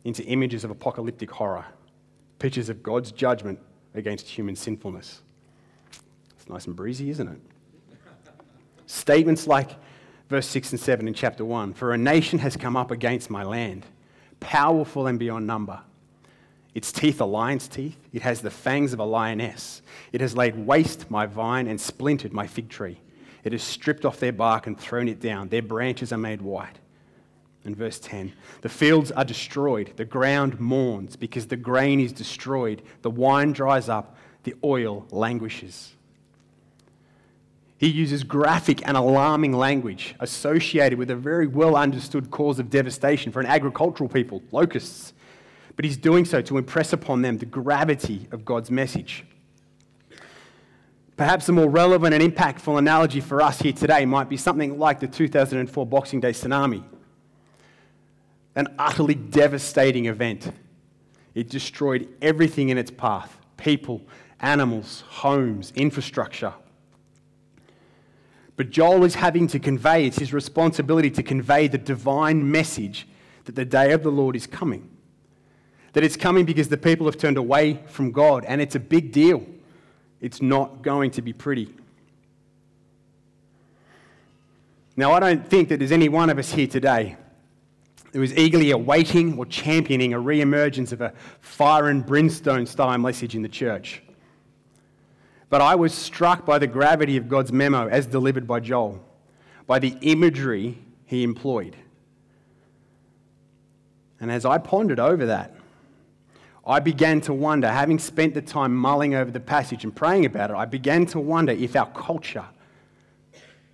into 0.06 0.24
images 0.24 0.64
of 0.64 0.72
apocalyptic 0.72 1.32
horror, 1.32 1.66
pictures 2.40 2.70
of 2.70 2.82
God's 2.82 3.12
judgment 3.12 3.60
against 3.94 4.28
human 4.28 4.56
sinfulness. 4.56 5.22
It's 6.38 6.48
nice 6.50 6.68
and 6.68 6.76
breezy, 6.76 7.10
isn't 7.10 7.28
it? 7.28 7.40
Statements 8.86 9.46
like 9.46 9.72
verse 10.30 10.48
6 10.48 10.72
and 10.72 10.80
7 10.80 11.08
in 11.08 11.14
chapter 11.14 11.44
1 11.44 11.74
For 11.74 11.94
a 11.94 11.98
nation 11.98 12.40
has 12.40 12.56
come 12.56 12.78
up 12.78 12.92
against 12.92 13.30
my 13.30 13.44
land, 13.44 13.86
powerful 14.40 15.08
and 15.08 15.20
beyond 15.20 15.48
number. 15.48 15.82
Its 16.74 16.92
teeth 16.92 17.22
are 17.22 17.28
lion's 17.28 17.68
teeth. 17.68 17.98
It 18.12 18.24
has 18.24 18.42
the 18.42 18.50
fangs 18.50 18.94
of 18.94 19.00
a 19.00 19.06
lioness. 19.06 19.82
It 20.12 20.22
has 20.22 20.36
laid 20.36 20.56
waste 20.66 21.12
my 21.12 21.26
vine 21.26 21.68
and 21.68 21.80
splintered 21.80 22.34
my 22.34 22.48
fig 22.48 22.70
tree. 22.70 23.00
It 23.44 23.52
has 23.52 23.62
stripped 23.62 24.06
off 24.06 24.20
their 24.20 24.32
bark 24.32 24.68
and 24.68 24.80
thrown 24.80 25.08
it 25.08 25.20
down. 25.20 25.50
Their 25.50 25.62
branches 25.62 26.12
are 26.12 26.18
made 26.18 26.42
white. 26.42 26.80
And 27.66 27.76
verse 27.76 28.00
10 28.00 28.34
The 28.62 28.70
fields 28.70 29.12
are 29.12 29.24
destroyed. 29.24 29.94
The 29.96 30.06
ground 30.06 30.60
mourns 30.60 31.16
because 31.16 31.48
the 31.48 31.58
grain 31.58 32.00
is 32.00 32.12
destroyed. 32.12 32.82
The 33.02 33.12
wine 33.12 33.54
dries 33.54 33.88
up. 33.88 34.18
The 34.44 34.56
oil 34.64 35.06
languishes. 35.12 35.94
He 37.78 37.88
uses 37.88 38.24
graphic 38.24 38.86
and 38.88 38.96
alarming 38.96 39.54
language 39.54 40.16
associated 40.20 40.98
with 40.98 41.12
a 41.12 41.16
very 41.16 41.48
well 41.48 41.76
understood 41.76 42.32
cause 42.32 42.60
of 42.60 42.70
devastation 42.70 43.32
for 43.32 43.42
an 43.42 43.46
agricultural 43.46 44.10
people 44.10 44.42
locusts. 44.52 45.14
But 45.76 45.86
he's 45.86 45.98
doing 45.98 46.26
so 46.26 46.42
to 46.42 46.58
impress 46.58 46.94
upon 46.94 47.22
them 47.22 47.38
the 47.38 47.46
gravity 47.46 48.28
of 48.32 48.46
God's 48.46 48.70
message. 48.70 49.26
Perhaps 51.16 51.48
a 51.50 51.52
more 51.52 51.70
relevant 51.70 52.14
and 52.14 52.24
impactful 52.24 52.78
analogy 52.78 53.20
for 53.22 53.42
us 53.42 53.60
here 53.60 53.74
today 53.74 54.06
might 54.06 54.30
be 54.30 54.38
something 54.38 54.80
like 54.80 55.00
the 55.00 55.08
2004 55.08 55.86
Boxing 55.86 56.20
Day 56.20 56.32
tsunami. 56.32 56.84
An 58.56 58.68
utterly 58.80 59.16
devastating 59.16 60.06
event. 60.06 60.52
It 61.36 61.50
destroyed 61.50 62.08
everything 62.22 62.70
in 62.70 62.78
its 62.78 62.92
path 62.92 63.40
people, 63.58 64.02
animals, 64.42 65.04
homes, 65.08 65.72
infrastructure. 65.76 66.54
But 68.56 68.70
Joel 68.70 69.06
is 69.06 69.16
having 69.16 69.48
to 69.48 69.60
convey, 69.60 70.06
it's 70.06 70.20
his 70.20 70.34
responsibility 70.34 71.10
to 71.12 71.24
convey 71.24 71.68
the 71.68 71.78
divine 71.78 72.52
message 72.52 73.08
that 73.46 73.56
the 73.56 73.66
day 73.66 73.94
of 73.94 74.04
the 74.04 74.12
Lord 74.12 74.36
is 74.36 74.46
coming. 74.46 74.90
That 75.94 76.04
it's 76.04 76.18
coming 76.18 76.46
because 76.46 76.70
the 76.70 76.78
people 76.78 77.06
have 77.06 77.18
turned 77.18 77.38
away 77.38 77.80
from 77.88 78.12
God, 78.12 78.46
and 78.46 78.62
it's 78.62 78.76
a 78.76 78.80
big 78.80 79.12
deal. 79.12 79.46
It's 80.22 80.42
not 80.42 80.82
going 80.82 81.12
to 81.12 81.22
be 81.22 81.34
pretty. 81.34 81.74
Now, 84.96 85.12
I 85.14 85.20
don't 85.20 85.48
think 85.48 85.70
that 85.70 85.80
there's 85.80 85.92
any 85.92 86.10
one 86.10 86.30
of 86.30 86.38
us 86.38 86.52
here 86.52 86.68
today 86.68 87.18
who 88.14 88.22
is 88.22 88.36
eagerly 88.38 88.72
awaiting 88.72 89.38
or 89.38 89.46
championing 89.46 90.14
a 90.14 90.20
re 90.20 90.40
emergence 90.40 90.92
of 90.92 91.02
a 91.02 91.14
fire 91.42 91.90
and 91.90 92.06
brimstone 92.06 92.66
style 92.66 92.98
message 93.00 93.36
in 93.36 93.42
the 93.42 93.50
church. 93.50 94.04
But 95.50 95.62
I 95.62 95.76
was 95.76 95.94
struck 95.94 96.46
by 96.46 96.60
the 96.60 96.68
gravity 96.68 97.18
of 97.18 97.28
God's 97.28 97.52
memo 97.52 97.88
as 97.88 98.06
delivered 98.06 98.48
by 98.48 98.60
Joel, 98.60 99.04
by 99.68 99.80
the 99.80 99.98
imagery 100.02 100.78
he 101.06 101.24
employed. 101.24 101.76
And 104.20 104.32
as 104.32 104.46
I 104.46 104.58
pondered 104.58 105.00
over 105.00 105.26
that, 105.26 105.56
I 106.66 106.80
began 106.80 107.20
to 107.22 107.34
wonder, 107.34 107.68
having 107.68 108.00
spent 108.00 108.34
the 108.34 108.42
time 108.42 108.74
mulling 108.74 109.16
over 109.16 109.30
the 109.30 109.40
passage 109.40 109.84
and 109.84 109.94
praying 109.94 110.26
about 110.26 110.50
it, 110.50 110.56
I 110.56 110.66
began 110.66 111.06
to 111.08 111.20
wonder 111.20 111.52
if 111.52 111.76
our 111.76 111.90
culture, 111.92 112.46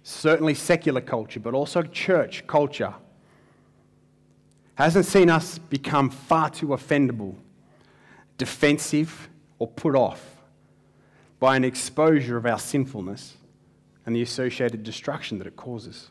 certainly 0.02 0.56
secular 0.56 1.02
culture, 1.02 1.40
but 1.40 1.54
also 1.54 1.84
church 1.84 2.48
culture, 2.48 2.94
hasn't 4.76 5.06
seen 5.06 5.30
us 5.30 5.60
become 5.60 6.10
far 6.10 6.50
too 6.50 6.68
offendable, 6.68 7.36
defensive, 8.38 9.30
or 9.60 9.68
put 9.68 9.96
off 9.96 10.38
by 11.40 11.56
an 11.56 11.64
exposure 11.64 12.38
of 12.38 12.46
our 12.46 12.60
sinfulness 12.60 13.36
and 14.06 14.16
the 14.16 14.22
associated 14.22 14.84
destruction 14.84 15.38
that 15.38 15.46
it 15.46 15.56
causes. 15.56 16.10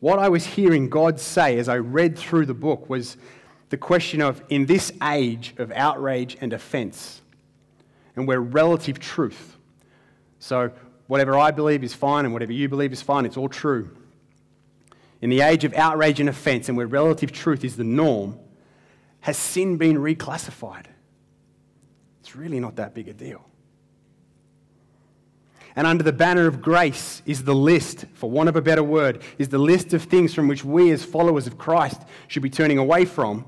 What 0.00 0.18
I 0.18 0.28
was 0.28 0.46
hearing 0.46 0.88
God 0.88 1.20
say 1.20 1.58
as 1.58 1.68
I 1.68 1.76
read 1.78 2.16
through 2.16 2.46
the 2.46 2.54
book 2.54 2.88
was 2.88 3.16
the 3.68 3.76
question 3.76 4.20
of 4.20 4.42
in 4.48 4.66
this 4.66 4.92
age 5.02 5.54
of 5.58 5.72
outrage 5.72 6.36
and 6.40 6.52
offense, 6.52 7.20
and 8.14 8.26
where 8.26 8.40
relative 8.40 8.98
truth, 8.98 9.56
so 10.38 10.70
whatever 11.06 11.36
I 11.36 11.50
believe 11.50 11.84
is 11.84 11.94
fine 11.94 12.24
and 12.24 12.32
whatever 12.32 12.52
you 12.52 12.68
believe 12.68 12.92
is 12.92 13.02
fine, 13.02 13.26
it's 13.26 13.36
all 13.36 13.48
true. 13.48 13.90
In 15.20 15.30
the 15.30 15.40
age 15.40 15.64
of 15.64 15.74
outrage 15.74 16.20
and 16.20 16.28
offense, 16.28 16.68
and 16.68 16.76
where 16.76 16.86
relative 16.86 17.32
truth 17.32 17.64
is 17.64 17.76
the 17.76 17.84
norm, 17.84 18.38
has 19.20 19.36
sin 19.36 19.76
been 19.76 19.96
reclassified? 19.96 20.86
It's 22.20 22.36
really 22.36 22.60
not 22.60 22.76
that 22.76 22.94
big 22.94 23.08
a 23.08 23.12
deal. 23.12 23.44
And 25.74 25.86
under 25.86 26.02
the 26.02 26.12
banner 26.12 26.46
of 26.46 26.62
grace 26.62 27.22
is 27.26 27.44
the 27.44 27.54
list, 27.54 28.06
for 28.14 28.30
want 28.30 28.48
of 28.48 28.56
a 28.56 28.62
better 28.62 28.82
word, 28.82 29.22
is 29.36 29.50
the 29.50 29.58
list 29.58 29.92
of 29.92 30.04
things 30.04 30.32
from 30.32 30.48
which 30.48 30.64
we 30.64 30.90
as 30.90 31.04
followers 31.04 31.46
of 31.46 31.58
Christ 31.58 32.00
should 32.28 32.42
be 32.42 32.48
turning 32.48 32.78
away 32.78 33.04
from. 33.04 33.44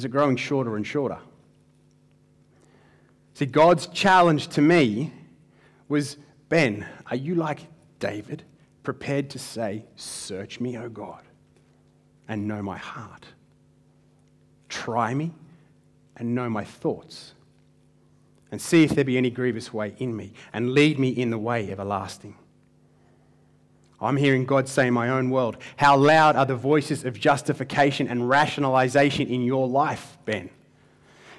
Is 0.00 0.06
it 0.06 0.12
growing 0.12 0.36
shorter 0.36 0.76
and 0.76 0.86
shorter? 0.86 1.18
See, 3.34 3.44
God's 3.44 3.86
challenge 3.88 4.48
to 4.48 4.62
me 4.62 5.12
was 5.90 6.16
Ben, 6.48 6.86
are 7.10 7.16
you 7.16 7.34
like 7.34 7.66
David, 7.98 8.42
prepared 8.82 9.28
to 9.28 9.38
say, 9.38 9.84
Search 9.96 10.58
me, 10.58 10.78
O 10.78 10.88
God, 10.88 11.20
and 12.26 12.48
know 12.48 12.62
my 12.62 12.78
heart? 12.78 13.26
Try 14.70 15.12
me 15.12 15.32
and 16.16 16.34
know 16.34 16.48
my 16.48 16.64
thoughts 16.64 17.34
and 18.50 18.58
see 18.58 18.82
if 18.82 18.92
there 18.92 19.04
be 19.04 19.18
any 19.18 19.28
grievous 19.28 19.70
way 19.70 19.94
in 19.98 20.16
me, 20.16 20.32
and 20.54 20.72
lead 20.72 20.98
me 20.98 21.10
in 21.10 21.28
the 21.28 21.36
way 21.36 21.70
everlasting. 21.70 22.36
I'm 24.00 24.16
hearing 24.16 24.46
God 24.46 24.68
say 24.68 24.86
in 24.86 24.94
my 24.94 25.10
own 25.10 25.30
world, 25.30 25.58
How 25.76 25.96
loud 25.96 26.36
are 26.36 26.46
the 26.46 26.56
voices 26.56 27.04
of 27.04 27.18
justification 27.18 28.08
and 28.08 28.28
rationalization 28.28 29.28
in 29.28 29.42
your 29.42 29.68
life, 29.68 30.16
Ben? 30.24 30.50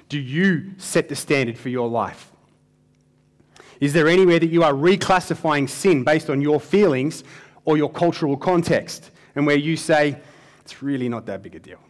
Do 0.08 0.18
you 0.18 0.72
set 0.76 1.08
the 1.08 1.16
standard 1.16 1.58
for 1.58 1.70
your 1.70 1.88
life? 1.88 2.30
Is 3.80 3.92
there 3.92 4.06
anywhere 4.06 4.38
that 4.38 4.46
you 4.46 4.62
are 4.62 4.72
reclassifying 4.72 5.68
sin 5.68 6.04
based 6.04 6.30
on 6.30 6.40
your 6.40 6.60
feelings 6.60 7.24
or 7.64 7.76
your 7.76 7.90
cultural 7.90 8.36
context, 8.36 9.10
and 9.34 9.46
where 9.46 9.56
you 9.56 9.76
say, 9.76 10.20
It's 10.60 10.82
really 10.82 11.08
not 11.08 11.26
that 11.26 11.42
big 11.42 11.56
a 11.56 11.58
deal? 11.58 11.80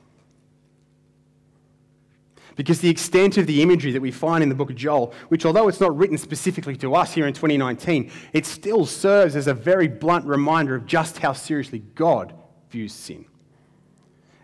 Because 2.56 2.80
the 2.80 2.90
extent 2.90 3.38
of 3.38 3.47
the 3.47 3.62
imagery 3.62 3.92
that 3.92 4.02
we 4.02 4.11
find 4.11 4.42
in 4.42 4.49
the 4.49 4.54
book 4.54 4.71
of 4.71 4.76
Joel, 4.76 5.14
which 5.28 5.47
although 5.47 5.68
it's 5.68 5.80
not 5.80 5.97
written 5.97 6.18
specifically 6.18 6.76
to 6.76 6.94
us 6.94 7.12
here 7.12 7.26
in 7.26 7.32
2019, 7.32 8.11
it 8.32 8.44
still 8.44 8.85
serves 8.85 9.37
as 9.37 9.47
a 9.47 9.54
very 9.54 9.88
blunt 9.88 10.26
reminder 10.26 10.75
of 10.75 10.87
just 10.87 11.18
how 11.18 11.32
seriously 11.32 11.80
God 11.94 12.35
views 12.71 12.92
sin, 12.92 13.25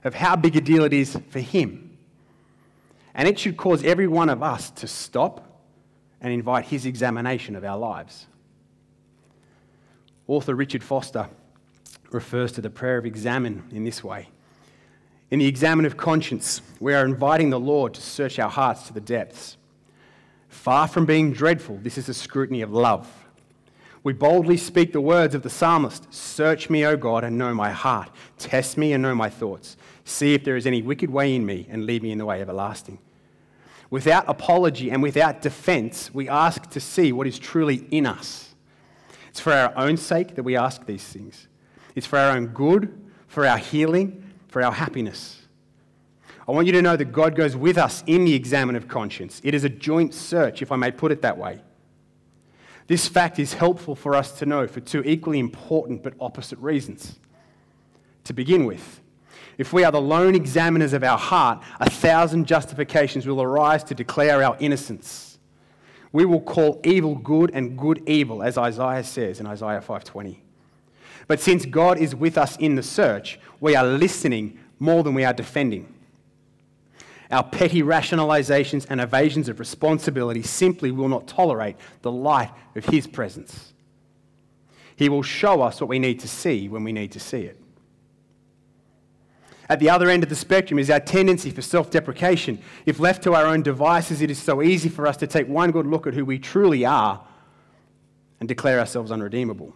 of 0.05 0.15
how 0.15 0.37
big 0.37 0.57
a 0.57 0.61
deal 0.61 0.85
it 0.85 0.93
is 0.93 1.19
for 1.29 1.41
Him. 1.41 1.99
And 3.15 3.29
it 3.29 3.39
should 3.39 3.57
cause 3.57 3.85
every 3.85 4.07
one 4.07 4.31
of 4.31 4.43
us 4.43 4.71
to 4.71 4.87
stop 4.87 5.63
and 6.21 6.33
invite 6.33 6.67
His 6.67 6.87
examination 6.87 7.57
of 7.57 7.65
our 7.65 7.79
lives. 7.79 8.27
Author 10.27 10.55
Richard 10.55 10.83
Foster 10.83 11.29
refers 12.11 12.53
to 12.53 12.61
the 12.61 12.71
prayer 12.71 12.99
of 12.99 13.07
examen 13.07 13.65
in 13.71 13.85
this 13.85 14.03
way. 14.03 14.29
In 15.31 15.41
the 15.41 15.47
examen 15.47 15.85
of 15.85 15.97
conscience, 15.97 16.63
we 16.81 16.95
are 16.95 17.05
inviting 17.05 17.51
the 17.51 17.61
Lord 17.61 17.93
to 17.95 18.01
search 18.01 18.39
our 18.39 18.49
hearts 18.49 18.87
to 18.87 18.95
the 18.95 19.01
depths. 19.01 19.59
Far 20.49 20.89
from 20.89 21.05
being 21.05 21.33
dreadful, 21.33 21.79
this 21.83 21.99
is 21.99 22.09
a 22.09 22.15
scrutiny 22.15 22.63
of 22.63 22.73
love. 22.73 23.09
We 24.03 24.15
boldly 24.15 24.57
speak 24.57 24.93
the 24.93 25.03
words 25.03 25.35
of 25.35 25.43
the 25.43 25.51
psalmist 25.51 26.13
Search 26.15 26.71
me, 26.71 26.87
O 26.87 26.97
God, 26.97 27.25
and 27.25 27.37
know 27.37 27.53
my 27.53 27.71
heart. 27.71 28.11
Test 28.39 28.79
me 28.79 28.95
and 28.95 29.03
know 29.03 29.15
my 29.15 29.29
thoughts. 29.29 29.77
See 30.05 30.33
if 30.33 30.45
there 30.45 30.57
is 30.57 30.67
any 30.67 30.81
wicked 30.81 31.11
way 31.11 31.35
in 31.35 31.45
me, 31.45 31.67
and 31.69 31.85
lead 31.85 32.03
me 32.03 32.11
in 32.11 32.19
the 32.19 32.25
way 32.25 32.41
everlasting. 32.41 32.99
Without 33.91 34.25
apology 34.29 34.91
and 34.91 35.03
without 35.03 35.43
defense, 35.43 36.13
we 36.15 36.29
ask 36.29 36.71
to 36.71 36.81
see 36.81 37.13
what 37.13 37.27
is 37.27 37.39
truly 37.39 37.87
in 37.91 38.07
us. 38.07 38.55
It's 39.29 39.41
for 39.41 39.53
our 39.53 39.77
own 39.77 39.99
sake 39.99 40.37
that 40.37 40.43
we 40.43 40.57
ask 40.57 40.87
these 40.87 41.05
things. 41.05 41.49
It's 41.95 42.07
for 42.07 42.19
our 42.19 42.37
own 42.37 42.49
good, 42.49 42.99
for 43.27 43.47
our 43.47 43.59
healing, 43.59 44.28
for 44.49 44.63
our 44.63 44.73
happiness. 44.73 45.43
I 46.49 46.53
want 46.53 46.67
you 46.67 46.73
to 46.73 46.83
know 46.83 46.97
that 46.97 47.13
God 47.13 47.37
goes 47.37 47.55
with 47.55 47.77
us 47.77 48.03
in 48.07 48.25
the 48.25 48.35
examen 48.35 48.75
of 48.75 48.89
conscience. 48.89 49.41
It 49.45 49.55
is 49.55 49.65
a 49.65 49.69
joint 49.69 50.15
search, 50.15 50.63
if 50.63 50.73
I 50.73 50.77
may 50.77 50.91
put 50.91 51.13
it 51.13 51.21
that 51.23 51.37
way. 51.37 51.63
This 52.87 53.07
fact 53.07 53.39
is 53.39 53.53
helpful 53.53 53.95
for 53.95 54.15
us 54.15 54.33
to 54.39 54.47
know 54.47 54.67
for 54.67 54.81
two 54.81 55.03
equally 55.05 55.39
important 55.39 56.03
but 56.03 56.15
opposite 56.19 56.59
reasons. 56.59 57.19
To 58.25 58.33
begin 58.33 58.65
with, 58.65 59.03
if 59.59 59.75
we 59.75 59.85
are 59.85 59.93
the 59.93 60.01
lone 60.01 60.35
examiners 60.35 60.95
of 60.95 61.05
our 61.05 61.19
heart, 61.19 61.63
a 61.81 61.91
thousand 61.91 62.47
justifications 62.47 63.27
will 63.27 63.43
arise 63.43 63.85
to 63.85 63.95
declare 63.95 64.43
our 64.43 64.57
innocence. 64.59 65.39
We 66.13 66.25
will 66.25 66.41
call 66.41 66.81
evil 66.83 67.15
good 67.15 67.51
and 67.53 67.77
good 67.77 68.03
evil, 68.09 68.43
as 68.43 68.57
Isaiah 68.57 69.05
says 69.05 69.41
in 69.41 69.47
Isaiah 69.47 69.83
520. 69.83 70.43
But 71.27 71.41
since 71.41 71.67
God 71.67 71.99
is 71.99 72.15
with 72.15 72.39
us 72.39 72.57
in 72.57 72.75
the 72.75 72.83
search, 72.83 73.39
we 73.61 73.75
are 73.75 73.85
listening 73.85 74.59
more 74.79 75.03
than 75.03 75.15
we 75.15 75.25
are 75.25 75.33
defending. 75.33 75.93
Our 77.31 77.45
petty 77.45 77.83
rationalizations 77.83 78.87
and 78.89 79.01
evasions 79.01 79.49
of 79.49 79.59
responsibility 79.59 80.43
simply 80.43 80.91
will 80.91 81.09
not 81.09 81.27
tolerate 81.27 81.77
the 82.03 82.13
light 82.13 82.51
of 82.75 82.87
His 82.87 83.07
presence. 83.07 83.73
He 84.97 85.09
will 85.09 85.23
show 85.23 85.61
us 85.61 85.81
what 85.81 85.89
we 85.89 85.99
need 85.99 86.21
to 86.21 86.29
see 86.29 86.69
when 86.69 86.85
we 86.85 86.93
need 86.93 87.13
to 87.13 87.21
see 87.21 87.43
it. 87.43 87.61
At 89.69 89.81
the 89.81 89.91
other 89.91 90.09
end 90.09 90.23
of 90.23 90.31
the 90.31 90.35
spectrum 90.35 90.79
is 90.79 90.89
our 90.89 91.01
tendency 91.01 91.51
for 91.51 91.61
self 91.61 91.91
deprecation. 91.91 92.59
If 92.87 92.99
left 92.99 93.23
to 93.25 93.35
our 93.35 93.45
own 93.45 93.63
devices, 93.63 94.23
it 94.23 94.31
is 94.31 94.39
so 94.43 94.63
easy 94.63 94.89
for 94.89 95.07
us 95.07 95.19
to 95.19 95.27
take 95.27 95.47
one 95.47 95.71
good 95.71 95.87
look 95.87 96.07
at 96.07 96.15
who 96.15 96.25
we 96.25 96.39
truly 96.39 96.87
are 96.87 97.23
and 98.41 98.49
declare 98.49 98.81
ourselves 98.81 99.13
unredeemable. 99.13 99.75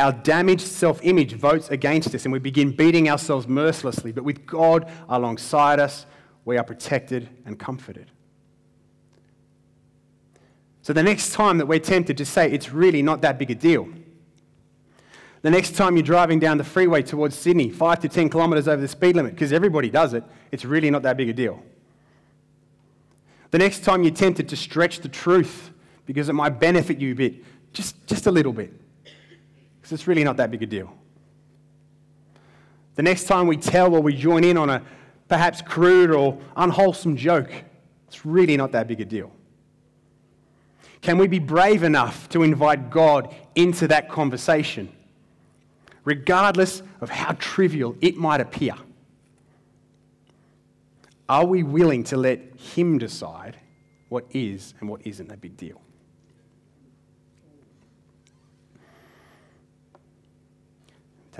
Our 0.00 0.12
damaged 0.12 0.66
self 0.66 0.98
image 1.02 1.34
votes 1.34 1.68
against 1.68 2.14
us 2.14 2.24
and 2.24 2.32
we 2.32 2.38
begin 2.38 2.74
beating 2.74 3.10
ourselves 3.10 3.46
mercilessly. 3.46 4.12
But 4.12 4.24
with 4.24 4.46
God 4.46 4.90
alongside 5.10 5.78
us, 5.78 6.06
we 6.46 6.56
are 6.56 6.64
protected 6.64 7.28
and 7.44 7.58
comforted. 7.58 8.10
So 10.80 10.94
the 10.94 11.02
next 11.02 11.34
time 11.34 11.58
that 11.58 11.66
we're 11.66 11.80
tempted 11.80 12.16
to 12.16 12.24
say 12.24 12.50
it's 12.50 12.72
really 12.72 13.02
not 13.02 13.20
that 13.20 13.38
big 13.38 13.50
a 13.50 13.54
deal, 13.54 13.88
The 15.42 15.50
next 15.50 15.76
time 15.76 15.96
you're 15.96 16.02
driving 16.02 16.38
down 16.38 16.56
the 16.56 16.64
freeway 16.64 17.02
towards 17.02 17.36
Sydney, 17.36 17.68
five 17.68 18.00
to 18.00 18.08
10 18.08 18.30
kilometres 18.30 18.68
over 18.68 18.80
the 18.80 18.88
speed 18.88 19.16
limit, 19.16 19.34
because 19.34 19.52
everybody 19.52 19.90
does 19.90 20.14
it, 20.14 20.24
it's 20.50 20.64
really 20.64 20.90
not 20.90 21.02
that 21.02 21.18
big 21.18 21.28
a 21.28 21.32
deal. 21.34 21.62
The 23.50 23.58
next 23.58 23.84
time 23.84 24.02
you're 24.02 24.14
tempted 24.14 24.48
to 24.48 24.56
stretch 24.56 25.00
the 25.00 25.08
truth 25.08 25.70
because 26.06 26.30
it 26.30 26.34
might 26.34 26.58
benefit 26.58 26.98
you 26.98 27.12
a 27.12 27.14
bit, 27.14 27.44
just, 27.74 28.06
just 28.06 28.26
a 28.26 28.30
little 28.30 28.52
bit, 28.52 28.72
because 29.90 30.02
it's 30.02 30.06
really 30.06 30.22
not 30.22 30.36
that 30.36 30.52
big 30.52 30.62
a 30.62 30.66
deal. 30.66 30.88
The 32.94 33.02
next 33.02 33.24
time 33.24 33.48
we 33.48 33.56
tell 33.56 33.92
or 33.92 34.00
we 34.00 34.14
join 34.14 34.44
in 34.44 34.56
on 34.56 34.70
a 34.70 34.82
perhaps 35.26 35.62
crude 35.62 36.12
or 36.12 36.38
unwholesome 36.56 37.16
joke, 37.16 37.50
it's 38.06 38.24
really 38.24 38.56
not 38.56 38.70
that 38.70 38.86
big 38.86 39.00
a 39.00 39.04
deal. 39.04 39.32
Can 41.02 41.18
we 41.18 41.26
be 41.26 41.40
brave 41.40 41.82
enough 41.82 42.28
to 42.28 42.44
invite 42.44 42.88
God 42.90 43.34
into 43.56 43.88
that 43.88 44.08
conversation, 44.08 44.92
regardless 46.04 46.84
of 47.00 47.10
how 47.10 47.32
trivial 47.40 47.96
it 48.00 48.16
might 48.16 48.40
appear? 48.40 48.74
Are 51.28 51.46
we 51.46 51.64
willing 51.64 52.04
to 52.04 52.16
let 52.16 52.38
Him 52.60 52.96
decide 52.98 53.56
what 54.08 54.24
is 54.30 54.72
and 54.78 54.88
what 54.88 55.04
isn't 55.04 55.32
a 55.32 55.36
big 55.36 55.56
deal? 55.56 55.80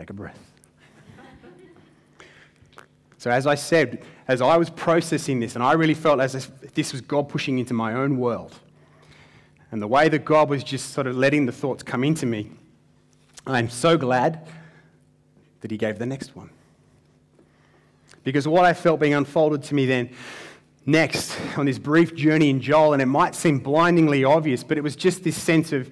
Take 0.00 0.08
a 0.08 0.14
breath. 0.14 0.38
So, 3.18 3.30
as 3.30 3.46
I 3.46 3.54
said, 3.54 4.02
as 4.28 4.40
I 4.40 4.56
was 4.56 4.70
processing 4.70 5.40
this, 5.40 5.56
and 5.56 5.62
I 5.62 5.72
really 5.72 5.92
felt 5.92 6.20
as 6.20 6.34
if 6.34 6.72
this 6.72 6.92
was 6.92 7.02
God 7.02 7.28
pushing 7.28 7.58
into 7.58 7.74
my 7.74 7.92
own 7.92 8.16
world, 8.16 8.58
and 9.70 9.82
the 9.82 9.86
way 9.86 10.08
that 10.08 10.24
God 10.24 10.48
was 10.48 10.64
just 10.64 10.94
sort 10.94 11.06
of 11.06 11.18
letting 11.18 11.44
the 11.44 11.52
thoughts 11.52 11.82
come 11.82 12.02
into 12.02 12.24
me, 12.24 12.50
I'm 13.46 13.68
so 13.68 13.98
glad 13.98 14.48
that 15.60 15.70
He 15.70 15.76
gave 15.76 15.98
the 15.98 16.06
next 16.06 16.34
one. 16.34 16.48
Because 18.24 18.48
what 18.48 18.64
I 18.64 18.72
felt 18.72 19.00
being 19.00 19.12
unfolded 19.12 19.62
to 19.64 19.74
me 19.74 19.84
then, 19.84 20.08
next, 20.86 21.36
on 21.58 21.66
this 21.66 21.78
brief 21.78 22.14
journey 22.14 22.48
in 22.48 22.62
Joel, 22.62 22.94
and 22.94 23.02
it 23.02 23.06
might 23.06 23.34
seem 23.34 23.58
blindingly 23.58 24.24
obvious, 24.24 24.64
but 24.64 24.78
it 24.78 24.82
was 24.82 24.96
just 24.96 25.24
this 25.24 25.36
sense 25.36 25.74
of 25.74 25.90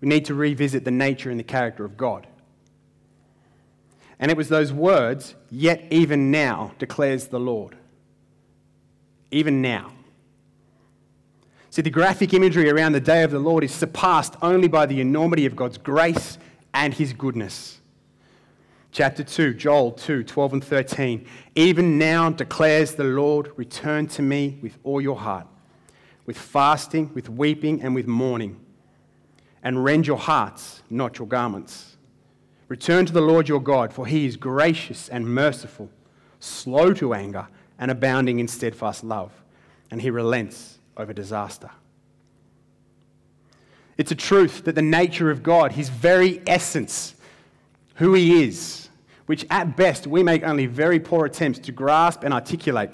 we 0.00 0.08
need 0.08 0.24
to 0.24 0.34
revisit 0.34 0.86
the 0.86 0.90
nature 0.90 1.30
and 1.30 1.38
the 1.38 1.44
character 1.44 1.84
of 1.84 1.98
God. 1.98 2.26
And 4.20 4.30
it 4.30 4.36
was 4.36 4.50
those 4.50 4.70
words, 4.72 5.34
yet 5.50 5.82
even 5.90 6.30
now 6.30 6.74
declares 6.78 7.28
the 7.28 7.40
Lord. 7.40 7.74
Even 9.30 9.62
now. 9.62 9.92
See, 11.70 11.82
the 11.82 11.90
graphic 11.90 12.34
imagery 12.34 12.68
around 12.68 12.92
the 12.92 13.00
day 13.00 13.22
of 13.22 13.30
the 13.30 13.38
Lord 13.38 13.64
is 13.64 13.72
surpassed 13.72 14.36
only 14.42 14.68
by 14.68 14.84
the 14.84 15.00
enormity 15.00 15.46
of 15.46 15.56
God's 15.56 15.78
grace 15.78 16.36
and 16.74 16.92
his 16.92 17.14
goodness. 17.14 17.80
Chapter 18.92 19.24
2, 19.24 19.54
Joel 19.54 19.92
2, 19.92 20.24
12 20.24 20.52
and 20.52 20.64
13. 20.64 21.26
Even 21.54 21.96
now 21.96 22.28
declares 22.28 22.96
the 22.96 23.04
Lord, 23.04 23.52
return 23.56 24.06
to 24.08 24.22
me 24.22 24.58
with 24.60 24.76
all 24.82 25.00
your 25.00 25.16
heart, 25.16 25.46
with 26.26 26.36
fasting, 26.36 27.10
with 27.14 27.30
weeping, 27.30 27.80
and 27.82 27.94
with 27.94 28.06
mourning, 28.06 28.60
and 29.62 29.82
rend 29.82 30.06
your 30.08 30.18
hearts, 30.18 30.82
not 30.90 31.18
your 31.18 31.28
garments. 31.28 31.96
Return 32.70 33.04
to 33.04 33.12
the 33.12 33.20
Lord 33.20 33.48
your 33.48 33.60
God, 33.60 33.92
for 33.92 34.06
he 34.06 34.26
is 34.26 34.36
gracious 34.36 35.08
and 35.08 35.26
merciful, 35.26 35.90
slow 36.38 36.94
to 36.94 37.12
anger, 37.12 37.48
and 37.80 37.90
abounding 37.90 38.38
in 38.38 38.46
steadfast 38.46 39.02
love, 39.02 39.32
and 39.90 40.00
he 40.00 40.08
relents 40.08 40.78
over 40.96 41.12
disaster. 41.12 41.70
It's 43.98 44.12
a 44.12 44.14
truth 44.14 44.62
that 44.64 44.76
the 44.76 44.82
nature 44.82 45.32
of 45.32 45.42
God, 45.42 45.72
his 45.72 45.88
very 45.88 46.42
essence, 46.46 47.16
who 47.96 48.14
he 48.14 48.44
is, 48.44 48.88
which 49.26 49.44
at 49.50 49.76
best 49.76 50.06
we 50.06 50.22
make 50.22 50.44
only 50.44 50.66
very 50.66 51.00
poor 51.00 51.26
attempts 51.26 51.58
to 51.58 51.72
grasp 51.72 52.22
and 52.22 52.32
articulate, 52.32 52.92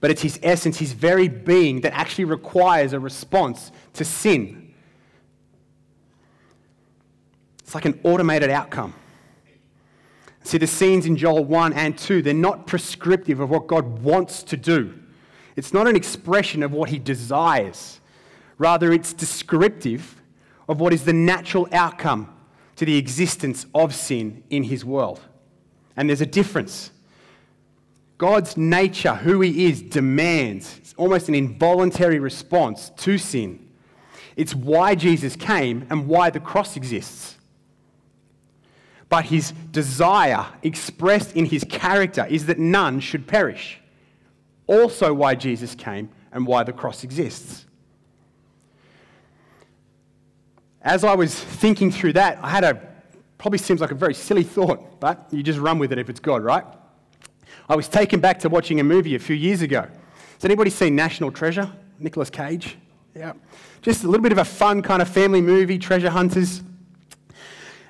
but 0.00 0.10
it's 0.10 0.20
his 0.20 0.38
essence, 0.42 0.76
his 0.76 0.92
very 0.92 1.28
being, 1.28 1.80
that 1.80 1.94
actually 1.94 2.24
requires 2.24 2.92
a 2.92 3.00
response 3.00 3.72
to 3.94 4.04
sin 4.04 4.65
it's 7.66 7.74
like 7.74 7.84
an 7.84 7.98
automated 8.04 8.48
outcome. 8.48 8.94
See, 10.44 10.56
the 10.56 10.68
scenes 10.68 11.04
in 11.04 11.16
Joel 11.16 11.44
1 11.44 11.72
and 11.72 11.98
2, 11.98 12.22
they're 12.22 12.32
not 12.32 12.68
prescriptive 12.68 13.40
of 13.40 13.50
what 13.50 13.66
God 13.66 14.04
wants 14.04 14.44
to 14.44 14.56
do. 14.56 14.96
It's 15.56 15.74
not 15.74 15.88
an 15.88 15.96
expression 15.96 16.62
of 16.62 16.70
what 16.70 16.90
he 16.90 17.00
desires. 17.00 17.98
Rather, 18.56 18.92
it's 18.92 19.12
descriptive 19.12 20.22
of 20.68 20.78
what 20.78 20.92
is 20.92 21.04
the 21.04 21.12
natural 21.12 21.66
outcome 21.72 22.32
to 22.76 22.84
the 22.84 22.96
existence 22.96 23.66
of 23.74 23.92
sin 23.92 24.44
in 24.48 24.62
his 24.62 24.84
world. 24.84 25.18
And 25.96 26.08
there's 26.08 26.20
a 26.20 26.26
difference. 26.26 26.92
God's 28.16 28.56
nature, 28.56 29.16
who 29.16 29.40
he 29.40 29.66
is, 29.66 29.82
demands 29.82 30.78
it's 30.78 30.94
almost 30.96 31.28
an 31.28 31.34
involuntary 31.34 32.20
response 32.20 32.90
to 32.98 33.18
sin. 33.18 33.68
It's 34.36 34.54
why 34.54 34.94
Jesus 34.94 35.34
came 35.34 35.84
and 35.90 36.06
why 36.06 36.30
the 36.30 36.38
cross 36.38 36.76
exists 36.76 37.36
but 39.16 39.24
his 39.24 39.52
desire 39.70 40.44
expressed 40.62 41.34
in 41.34 41.46
his 41.46 41.64
character 41.64 42.26
is 42.28 42.44
that 42.44 42.58
none 42.58 43.00
should 43.00 43.26
perish. 43.26 43.80
Also, 44.66 45.14
why 45.14 45.34
Jesus 45.34 45.74
came 45.74 46.10
and 46.32 46.46
why 46.46 46.62
the 46.62 46.72
cross 46.74 47.02
exists. 47.02 47.64
As 50.82 51.02
I 51.02 51.14
was 51.14 51.34
thinking 51.34 51.90
through 51.90 52.12
that, 52.12 52.38
I 52.42 52.50
had 52.50 52.62
a 52.62 52.78
probably 53.38 53.56
seems 53.56 53.80
like 53.80 53.90
a 53.90 53.94
very 53.94 54.12
silly 54.12 54.42
thought, 54.42 55.00
but 55.00 55.26
you 55.30 55.42
just 55.42 55.60
run 55.60 55.78
with 55.78 55.92
it 55.92 55.98
if 55.98 56.10
it's 56.10 56.20
God, 56.20 56.42
right? 56.44 56.66
I 57.70 57.74
was 57.74 57.88
taken 57.88 58.20
back 58.20 58.38
to 58.40 58.50
watching 58.50 58.80
a 58.80 58.84
movie 58.84 59.14
a 59.14 59.18
few 59.18 59.34
years 59.34 59.62
ago. 59.62 59.80
Has 60.34 60.44
anybody 60.44 60.68
seen 60.68 60.94
National 60.94 61.32
Treasure? 61.32 61.72
Nicolas 61.98 62.28
Cage? 62.28 62.76
Yeah. 63.14 63.32
Just 63.80 64.04
a 64.04 64.08
little 64.08 64.22
bit 64.22 64.32
of 64.32 64.38
a 64.38 64.44
fun 64.44 64.82
kind 64.82 65.00
of 65.00 65.08
family 65.08 65.40
movie, 65.40 65.78
treasure 65.78 66.10
hunters. 66.10 66.62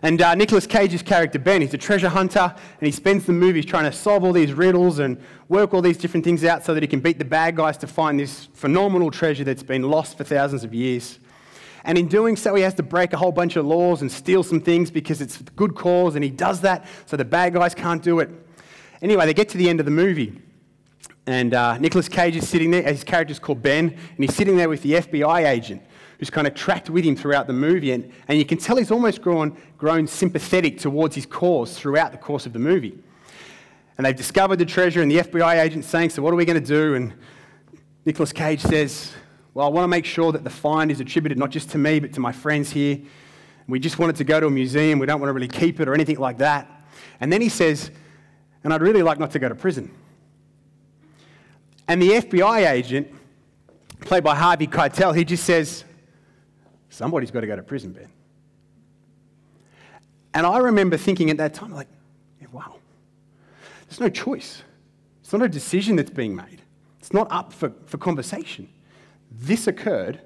And 0.07 0.23
uh, 0.23 0.37
Nicolas 0.37 0.69
Cage's 0.69 1.03
character, 1.03 1.37
Ben, 1.41 1.63
he's 1.63 1.75
a 1.75 1.79
treasure 1.79 2.09
hunter, 2.09 2.55
and 2.55 2.87
he 2.87 2.93
spends 2.93 3.27
the 3.27 3.33
movies 3.33 3.67
trying 3.67 3.91
to 3.91 3.93
solve 3.93 4.23
all 4.23 4.33
these 4.33 4.53
riddles 4.53 5.01
and 5.01 5.21
work 5.49 5.75
all 5.75 5.83
these 5.83 5.99
different 5.99 6.23
things 6.23 6.45
out 6.45 6.65
so 6.65 6.75
that 6.75 6.83
he 6.85 6.87
can 6.87 7.01
beat 7.01 7.19
the 7.19 7.25
bad 7.25 7.57
guys 7.57 7.77
to 7.79 7.89
find 7.89 8.21
this 8.21 8.45
phenomenal 8.55 9.11
treasure 9.11 9.43
that's 9.43 9.65
been 9.65 9.83
lost 9.83 10.17
for 10.17 10.23
thousands 10.23 10.63
of 10.63 10.73
years. 10.73 11.19
And 11.83 11.99
in 11.99 12.07
doing 12.07 12.37
so, 12.37 12.55
he 12.55 12.63
has 12.63 12.75
to 12.75 12.85
break 12.85 13.15
a 13.15 13.17
whole 13.17 13.33
bunch 13.33 13.57
of 13.57 13.67
laws 13.67 14.01
and 14.01 14.13
steal 14.13 14.45
some 14.45 14.61
things 14.61 14.93
because 14.93 15.21
it's 15.21 15.39
good 15.57 15.75
cause, 15.75 16.15
and 16.15 16.23
he 16.23 16.31
does 16.31 16.61
that 16.61 16.87
so 17.07 17.17
the 17.17 17.25
bad 17.25 17.55
guys 17.55 17.75
can't 17.75 18.01
do 18.01 18.21
it. 18.21 18.31
Anyway, 19.03 19.27
they 19.27 19.35
get 19.35 19.49
to 19.49 19.59
the 19.59 19.69
end 19.69 19.81
of 19.81 19.87
the 19.87 19.91
movie, 19.91 20.41
and 21.27 21.55
uh, 21.55 21.77
Nicolas 21.79 22.09
Cage 22.09 22.37
is 22.37 22.49
sitting 22.49 22.71
there, 22.71 22.83
his 22.83 23.03
character's 23.03 23.39
called 23.39 23.63
Ben, 23.63 23.89
and 23.89 24.19
he's 24.19 24.35
sitting 24.35 24.57
there 24.57 24.69
with 24.69 24.83
the 24.83 24.93
FBI 24.93 25.47
agent 25.47 25.83
who's 26.19 26.31
kind 26.31 26.47
of 26.47 26.55
tracked 26.55 26.89
with 26.89 27.05
him 27.05 27.17
throughout 27.17 27.47
the 27.47 27.53
movie. 27.53 27.93
And, 27.93 28.11
and 28.29 28.39
you 28.39 28.45
can 28.45 28.59
tell 28.59 28.77
he's 28.77 28.91
almost 28.91 29.21
grown, 29.21 29.57
grown 29.77 30.07
sympathetic 30.07 30.79
towards 30.79 31.15
his 31.15 31.27
cause 31.27 31.79
throughout 31.79 32.13
the 32.13 32.19
course 32.19 32.47
of 32.47 32.53
the 32.53 32.59
movie. 32.59 32.99
And 33.99 34.07
they've 34.07 34.17
discovered 34.17 34.57
the 34.57 34.67
treasure, 34.67 35.03
and 35.03 35.11
the 35.11 35.19
FBI 35.19 35.61
agent's 35.61 35.89
saying, 35.89 36.11
So, 36.11 36.23
what 36.23 36.33
are 36.33 36.37
we 36.37 36.45
going 36.45 36.63
to 36.63 36.67
do? 36.67 36.95
And 36.95 37.15
Nicolas 38.05 38.33
Cage 38.33 38.61
says, 38.61 39.13
Well, 39.55 39.67
I 39.67 39.71
want 39.71 39.85
to 39.85 39.89
make 39.89 40.05
sure 40.05 40.33
that 40.33 40.45
the 40.45 40.51
find 40.51 40.91
is 40.91 41.01
attributed 41.01 41.39
not 41.39 41.51
just 41.51 41.71
to 41.71 41.79
me, 41.79 41.99
but 41.99 42.13
to 42.15 42.21
my 42.21 42.33
friends 42.33 42.71
here. 42.71 42.99
We 43.69 43.81
just 43.81 43.99
want 43.99 44.11
it 44.11 44.17
to 44.17 44.25
go 44.25 44.39
to 44.39 44.47
a 44.47 44.51
museum. 44.51 44.99
We 44.99 45.07
don't 45.07 45.21
want 45.21 45.29
to 45.29 45.33
really 45.33 45.49
keep 45.49 45.81
it 45.81 45.89
or 45.89 45.95
anything 45.95 46.19
like 46.19 46.39
that. 46.39 46.71
And 47.21 47.33
then 47.33 47.41
he 47.41 47.49
says, 47.49 47.91
And 48.65 48.73
I'd 48.73 48.83
really 48.83 49.03
like 49.03 49.19
not 49.19 49.31
to 49.33 49.39
go 49.39 49.49
to 49.49 49.55
prison. 49.55 49.91
And 51.89 52.03
the 52.03 52.11
FBI 52.11 52.71
agent, 52.71 53.13
played 54.01 54.25
by 54.25 54.35
Harvey 54.35 54.67
Keitel, 54.67 55.17
he 55.17 55.25
just 55.25 55.45
says, 55.45 55.85
Somebody's 56.89 57.31
got 57.31 57.41
to 57.41 57.47
go 57.47 57.57
to 57.57 57.63
prison, 57.63 57.93
Ben. 57.93 58.09
And 60.33 60.47
I 60.47 60.59
remember 60.59 60.97
thinking 60.97 61.31
at 61.31 61.37
that 61.37 61.53
time, 61.53 61.73
like, 61.73 61.89
yeah, 62.41 62.47
wow, 62.53 62.77
there's 63.89 64.01
no 64.01 64.09
choice. 64.09 64.63
It's 65.21 65.33
not 65.33 65.43
a 65.43 65.49
decision 65.49 65.97
that's 65.97 66.11
being 66.11 66.35
made, 66.35 66.63
it's 66.99 67.13
not 67.13 67.31
up 67.31 67.53
for, 67.53 67.73
for 67.87 67.99
conversation. 67.99 68.69
This 69.31 69.67
occurred, 69.67 70.21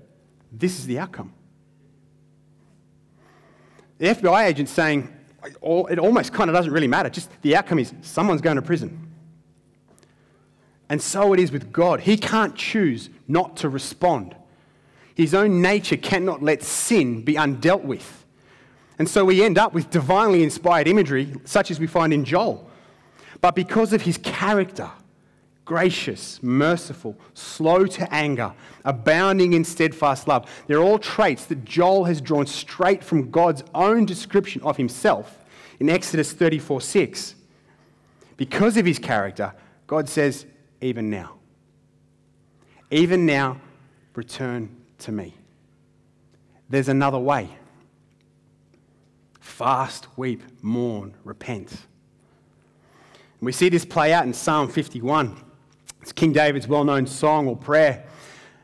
this 0.52 0.78
is 0.78 0.86
the 0.86 0.98
outcome. 0.98 1.32
The 3.98 4.06
FBI 4.06 4.46
agent's 4.46 4.72
saying, 4.72 5.12
it 5.44 5.98
almost 5.98 6.32
kind 6.32 6.48
of 6.48 6.54
doesn't 6.54 6.72
really 6.72 6.86
matter, 6.86 7.10
just 7.10 7.30
the 7.42 7.56
outcome 7.56 7.80
is 7.80 7.92
someone's 8.02 8.40
going 8.40 8.56
to 8.56 8.62
prison. 8.62 9.09
And 10.90 11.00
so 11.00 11.32
it 11.32 11.38
is 11.38 11.52
with 11.52 11.72
God. 11.72 12.00
He 12.00 12.16
can't 12.16 12.56
choose 12.56 13.08
not 13.28 13.56
to 13.58 13.68
respond. 13.68 14.34
His 15.14 15.34
own 15.34 15.62
nature 15.62 15.96
cannot 15.96 16.42
let 16.42 16.64
sin 16.64 17.22
be 17.22 17.34
undealt 17.34 17.84
with. 17.84 18.26
And 18.98 19.08
so 19.08 19.24
we 19.24 19.42
end 19.42 19.56
up 19.56 19.72
with 19.72 19.88
divinely 19.88 20.42
inspired 20.42 20.88
imagery, 20.88 21.32
such 21.44 21.70
as 21.70 21.78
we 21.78 21.86
find 21.86 22.12
in 22.12 22.24
Joel. 22.24 22.68
But 23.40 23.54
because 23.54 23.92
of 23.92 24.02
his 24.02 24.18
character, 24.18 24.90
gracious, 25.64 26.42
merciful, 26.42 27.16
slow 27.34 27.86
to 27.86 28.12
anger, 28.12 28.52
abounding 28.84 29.52
in 29.52 29.64
steadfast 29.64 30.26
love, 30.26 30.50
they're 30.66 30.82
all 30.82 30.98
traits 30.98 31.44
that 31.46 31.64
Joel 31.64 32.04
has 32.04 32.20
drawn 32.20 32.46
straight 32.46 33.04
from 33.04 33.30
God's 33.30 33.62
own 33.74 34.06
description 34.06 34.60
of 34.62 34.76
himself 34.76 35.44
in 35.78 35.88
Exodus 35.88 36.32
34 36.32 36.80
6. 36.80 37.36
Because 38.36 38.76
of 38.76 38.84
his 38.84 38.98
character, 38.98 39.54
God 39.86 40.08
says, 40.08 40.46
even 40.80 41.10
now. 41.10 41.36
Even 42.90 43.26
now, 43.26 43.60
return 44.14 44.76
to 44.98 45.12
me. 45.12 45.34
There's 46.68 46.88
another 46.88 47.18
way. 47.18 47.50
Fast, 49.40 50.06
weep, 50.16 50.42
mourn, 50.62 51.14
repent. 51.24 51.70
And 51.70 53.46
we 53.46 53.52
see 53.52 53.68
this 53.68 53.84
play 53.84 54.12
out 54.12 54.24
in 54.24 54.32
Psalm 54.32 54.68
51. 54.68 55.36
It's 56.02 56.12
King 56.12 56.32
David's 56.32 56.66
well 56.66 56.84
known 56.84 57.06
song 57.06 57.46
or 57.46 57.56
prayer 57.56 58.06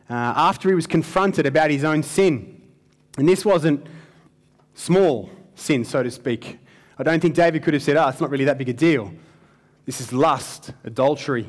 uh, 0.08 0.14
after 0.14 0.68
he 0.68 0.74
was 0.74 0.86
confronted 0.86 1.46
about 1.46 1.70
his 1.70 1.84
own 1.84 2.02
sin. 2.02 2.62
And 3.18 3.28
this 3.28 3.44
wasn't 3.44 3.86
small 4.74 5.30
sin, 5.54 5.84
so 5.84 6.02
to 6.02 6.10
speak. 6.10 6.58
I 6.98 7.02
don't 7.02 7.20
think 7.20 7.34
David 7.34 7.62
could 7.62 7.74
have 7.74 7.82
said, 7.82 7.96
oh, 7.96 8.08
it's 8.08 8.20
not 8.20 8.30
really 8.30 8.44
that 8.44 8.58
big 8.58 8.68
a 8.68 8.72
deal. 8.72 9.12
This 9.84 10.00
is 10.00 10.12
lust, 10.12 10.72
adultery, 10.84 11.48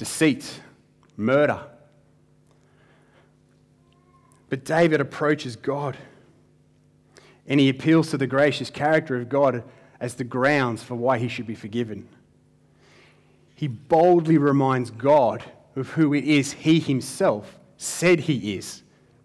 deceit, 0.00 0.62
murder. 1.18 1.62
But 4.48 4.64
David 4.64 4.98
approaches 4.98 5.56
God 5.56 5.94
and 7.46 7.60
he 7.60 7.68
appeals 7.68 8.08
to 8.10 8.16
the 8.16 8.26
gracious 8.26 8.70
character 8.70 9.14
of 9.16 9.28
God 9.28 9.62
as 10.00 10.14
the 10.14 10.24
grounds 10.24 10.82
for 10.82 10.94
why 10.94 11.18
he 11.18 11.28
should 11.28 11.46
be 11.46 11.54
forgiven. 11.54 12.08
He 13.54 13.68
boldly 13.68 14.38
reminds 14.38 14.90
God 14.90 15.44
of 15.76 15.90
who 15.90 16.14
it 16.14 16.24
is 16.24 16.52
he 16.54 16.80
himself 16.80 17.58
said 17.76 18.20
he 18.20 18.54
is 18.54 18.82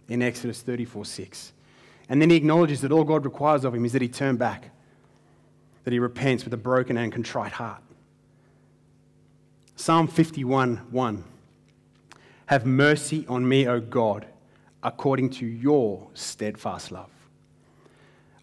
in 0.10 0.22
Exodus 0.22 0.62
34 0.62 1.06
6. 1.06 1.54
And 2.10 2.22
then 2.22 2.30
he 2.30 2.36
acknowledges 2.36 2.82
that 2.82 2.92
all 2.92 3.06
God 3.06 3.24
requires 3.24 3.64
of 3.64 3.74
him 3.74 3.86
is 3.86 3.94
that 3.94 4.02
he 4.02 4.10
turn 4.10 4.36
back, 4.36 4.72
that 5.86 5.94
he 5.94 6.00
repents 6.00 6.44
with 6.44 6.54
a 6.54 6.58
broken 6.58 6.98
and 6.98 7.14
contrite 7.14 7.54
heart. 7.54 7.82
Psalm 9.76 10.08
51 10.08 10.78
1. 10.90 11.24
Have 12.48 12.66
mercy 12.66 13.26
on 13.28 13.48
me, 13.48 13.68
O 13.68 13.80
God, 13.80 14.26
according 14.84 15.32
to 15.32 15.46
your 15.46 16.08
steadfast 16.14 16.92
love. 16.92 17.10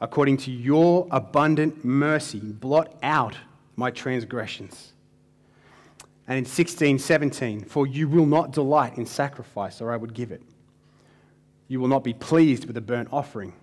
According 0.01 0.39
to 0.39 0.51
your 0.51 1.07
abundant 1.11 1.85
mercy, 1.85 2.41
blot 2.41 2.95
out 3.03 3.37
my 3.77 3.91
transgressions. 3.91 4.93
And 6.29 6.39
in 6.39 6.45
16, 6.45 6.99
17, 6.99 7.65
for 7.65 7.87
you 7.87 8.09
will 8.09 8.27
not 8.27 8.53
delight 8.53 8.99
in 8.99 9.07
sacrifice, 9.07 9.81
or 9.81 9.93
I 9.93 9.97
would 9.97 10.15
give 10.15 10.33
it. 10.33 10.43
You 11.69 11.81
will 11.81 11.89
not 11.89 12.05
be 12.05 12.13
pleased 12.13 12.67
with 12.67 12.77
a 12.77 12.81
burnt 12.81 13.09
offering. 13.13 13.55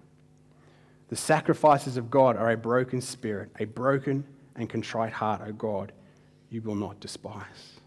The 1.09 1.15
sacrifices 1.15 1.97
of 1.97 2.09
God 2.09 2.35
are 2.35 2.51
a 2.51 2.57
broken 2.57 3.01
spirit, 3.01 3.49
a 3.59 3.65
broken 3.65 4.23
and 4.55 4.69
contrite 4.69 5.13
heart, 5.13 5.41
O 5.45 5.51
God, 5.51 5.91
you 6.49 6.61
will 6.61 6.75
not 6.75 6.99
despise. 6.99 7.79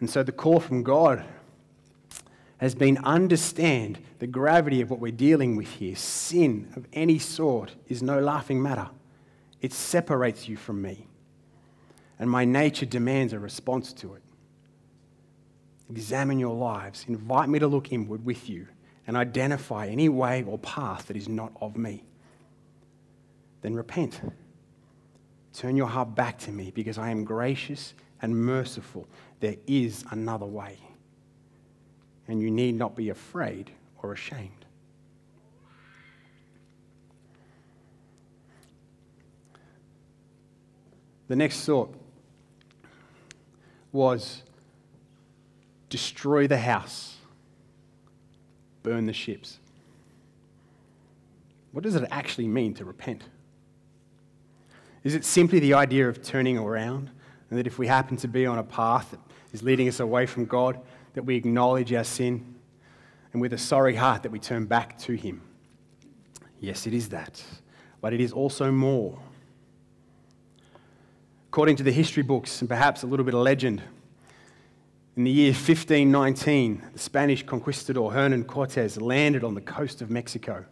And 0.00 0.10
so 0.10 0.22
the 0.22 0.32
call 0.32 0.60
from 0.60 0.82
God 0.82 1.24
has 2.58 2.74
been 2.74 2.98
understand 2.98 3.98
the 4.20 4.26
gravity 4.26 4.80
of 4.80 4.90
what 4.90 5.00
we're 5.00 5.12
dealing 5.12 5.56
with 5.56 5.68
here. 5.68 5.96
Sin 5.96 6.72
of 6.76 6.86
any 6.92 7.18
sort 7.18 7.74
is 7.88 8.02
no 8.02 8.20
laughing 8.20 8.62
matter. 8.62 8.88
It 9.60 9.72
separates 9.72 10.48
you 10.48 10.56
from 10.56 10.82
me. 10.82 11.06
And 12.18 12.30
my 12.30 12.44
nature 12.44 12.86
demands 12.86 13.32
a 13.32 13.38
response 13.38 13.92
to 13.94 14.14
it. 14.14 14.22
Examine 15.90 16.38
your 16.38 16.54
lives. 16.54 17.04
Invite 17.08 17.48
me 17.48 17.58
to 17.58 17.66
look 17.66 17.92
inward 17.92 18.24
with 18.24 18.48
you 18.48 18.68
and 19.06 19.16
identify 19.16 19.86
any 19.88 20.08
way 20.08 20.44
or 20.44 20.58
path 20.58 21.06
that 21.08 21.16
is 21.16 21.28
not 21.28 21.52
of 21.60 21.76
me. 21.76 22.04
Then 23.60 23.74
repent. 23.74 24.20
Turn 25.52 25.76
your 25.76 25.86
heart 25.86 26.14
back 26.14 26.38
to 26.40 26.50
me 26.50 26.70
because 26.74 26.98
I 26.98 27.10
am 27.10 27.24
gracious 27.24 27.94
and 28.22 28.36
merciful. 28.36 29.06
There 29.40 29.56
is 29.66 30.04
another 30.10 30.46
way. 30.46 30.78
And 32.28 32.40
you 32.40 32.50
need 32.50 32.76
not 32.76 32.96
be 32.96 33.10
afraid 33.10 33.70
or 34.02 34.12
ashamed. 34.12 34.64
The 41.28 41.36
next 41.36 41.64
thought 41.64 41.94
was 43.90 44.42
destroy 45.88 46.46
the 46.46 46.58
house, 46.58 47.16
burn 48.82 49.06
the 49.06 49.12
ships. 49.12 49.58
What 51.72 51.84
does 51.84 51.94
it 51.94 52.06
actually 52.10 52.48
mean 52.48 52.74
to 52.74 52.84
repent? 52.84 53.24
Is 55.04 55.14
it 55.14 55.24
simply 55.24 55.58
the 55.58 55.74
idea 55.74 56.08
of 56.08 56.22
turning 56.22 56.58
around 56.58 57.10
and 57.50 57.58
that 57.58 57.66
if 57.66 57.78
we 57.78 57.86
happen 57.86 58.16
to 58.18 58.28
be 58.28 58.46
on 58.46 58.58
a 58.58 58.62
path 58.62 59.10
that 59.10 59.20
is 59.52 59.62
leading 59.62 59.88
us 59.88 60.00
away 60.00 60.26
from 60.26 60.44
God, 60.44 60.80
that 61.14 61.24
we 61.24 61.36
acknowledge 61.36 61.92
our 61.92 62.04
sin 62.04 62.54
and 63.32 63.40
with 63.40 63.52
a 63.52 63.58
sorry 63.58 63.96
heart 63.96 64.22
that 64.22 64.30
we 64.30 64.38
turn 64.38 64.66
back 64.66 64.98
to 64.98 65.14
Him? 65.14 65.42
Yes, 66.60 66.86
it 66.86 66.94
is 66.94 67.08
that. 67.08 67.42
But 68.00 68.12
it 68.12 68.20
is 68.20 68.32
also 68.32 68.70
more. 68.70 69.18
According 71.48 71.76
to 71.76 71.82
the 71.82 71.92
history 71.92 72.22
books 72.22 72.60
and 72.60 72.68
perhaps 72.68 73.02
a 73.02 73.06
little 73.06 73.24
bit 73.24 73.34
of 73.34 73.40
legend, 73.40 73.82
in 75.16 75.24
the 75.24 75.30
year 75.30 75.50
1519, 75.50 76.82
the 76.94 76.98
Spanish 76.98 77.42
conquistador 77.42 78.12
Hernan 78.12 78.44
Cortes 78.44 78.96
landed 78.98 79.44
on 79.44 79.54
the 79.54 79.60
coast 79.60 80.00
of 80.00 80.08
Mexico. 80.08 80.64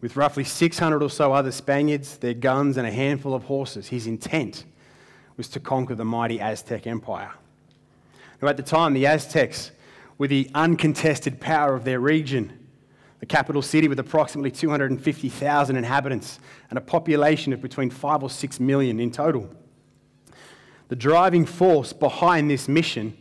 With 0.00 0.16
roughly 0.16 0.44
600 0.44 1.02
or 1.02 1.10
so 1.10 1.32
other 1.32 1.52
Spaniards, 1.52 2.18
their 2.18 2.34
guns, 2.34 2.76
and 2.76 2.86
a 2.86 2.90
handful 2.90 3.34
of 3.34 3.44
horses, 3.44 3.88
his 3.88 4.06
intent 4.06 4.64
was 5.36 5.48
to 5.48 5.60
conquer 5.60 5.94
the 5.94 6.04
mighty 6.04 6.40
Aztec 6.40 6.86
Empire. 6.86 7.32
Now, 8.40 8.48
at 8.48 8.56
the 8.56 8.62
time, 8.62 8.92
the 8.92 9.06
Aztecs 9.06 9.70
were 10.18 10.26
the 10.28 10.50
uncontested 10.54 11.40
power 11.40 11.74
of 11.74 11.84
their 11.84 12.00
region, 12.00 12.66
the 13.20 13.26
capital 13.26 13.62
city 13.62 13.88
with 13.88 13.98
approximately 13.98 14.50
250,000 14.50 15.76
inhabitants 15.76 16.38
and 16.70 16.78
a 16.78 16.82
population 16.82 17.52
of 17.52 17.62
between 17.62 17.90
5 17.90 18.22
or 18.22 18.30
6 18.30 18.60
million 18.60 19.00
in 19.00 19.10
total. 19.10 19.50
The 20.88 20.96
driving 20.96 21.46
force 21.46 21.92
behind 21.92 22.50
this 22.50 22.68
mission 22.68 23.16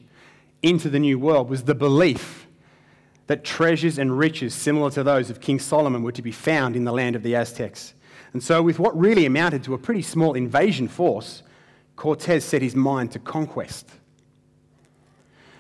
into 0.62 0.90
the 0.90 1.00
New 1.00 1.18
World 1.18 1.50
was 1.50 1.64
the 1.64 1.76
belief 1.76 2.45
that 3.28 3.44
treasures 3.44 3.98
and 3.98 4.18
riches 4.18 4.54
similar 4.54 4.90
to 4.92 5.04
those 5.04 5.30
of 5.30 5.42
King 5.42 5.60
Solomon 5.60 6.04
were 6.04 6.12
to 6.12 6.22
be 6.22 6.32
found 6.32 6.76
in 6.76 6.84
the 6.84 6.92
land 6.92 7.16
of 7.16 7.24
the 7.24 7.36
Aztecs. 7.36 7.94
And 8.34 8.44
so, 8.44 8.62
with 8.62 8.80
what 8.80 8.98
really 9.00 9.26
amounted 9.26 9.64
to 9.64 9.74
a 9.74 9.78
pretty 9.78 10.02
small 10.02 10.34
invasion 10.34 10.88
force, 10.88 11.42
Cortes 11.96 12.44
set 12.44 12.62
his 12.62 12.76
mind 12.76 13.12
to 13.14 13.20
conquest. 13.20 13.90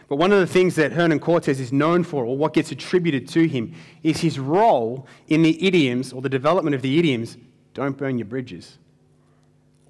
But 0.07 0.17
one 0.17 0.31
of 0.31 0.39
the 0.39 0.47
things 0.47 0.75
that 0.75 0.91
Hernan 0.91 1.19
Cortes 1.19 1.59
is 1.59 1.71
known 1.71 2.03
for, 2.03 2.25
or 2.25 2.37
what 2.37 2.53
gets 2.53 2.71
attributed 2.71 3.27
to 3.29 3.47
him, 3.47 3.73
is 4.03 4.19
his 4.19 4.37
role 4.37 5.07
in 5.27 5.41
the 5.41 5.65
idioms, 5.65 6.13
or 6.13 6.21
the 6.21 6.29
development 6.29 6.75
of 6.75 6.83
the 6.83 6.99
idioms 6.99 7.37
don't 7.73 7.97
burn 7.97 8.19
your 8.19 8.25
bridges, 8.25 8.77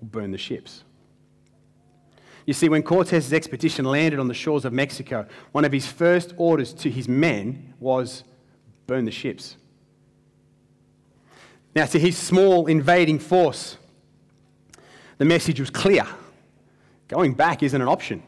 or 0.01 0.05
burn 0.05 0.31
the 0.31 0.37
ships. 0.37 0.84
You 2.45 2.53
see, 2.53 2.69
when 2.69 2.83
Cortez's 2.83 3.33
expedition 3.33 3.85
landed 3.85 4.19
on 4.19 4.27
the 4.27 4.33
shores 4.33 4.65
of 4.65 4.73
Mexico, 4.73 5.27
one 5.51 5.65
of 5.65 5.71
his 5.71 5.87
first 5.87 6.33
orders 6.37 6.73
to 6.73 6.89
his 6.89 7.07
men 7.07 7.73
was 7.79 8.23
burn 8.85 9.05
the 9.05 9.11
ships. 9.11 9.57
Now, 11.75 11.85
to 11.87 11.99
his 11.99 12.17
small 12.17 12.67
invading 12.67 13.19
force, 13.19 13.77
the 15.17 15.25
message 15.25 15.59
was 15.59 15.69
clear 15.69 16.05
going 17.07 17.33
back 17.33 17.61
isn't 17.61 17.79
an 17.79 17.87
option. 17.87 18.23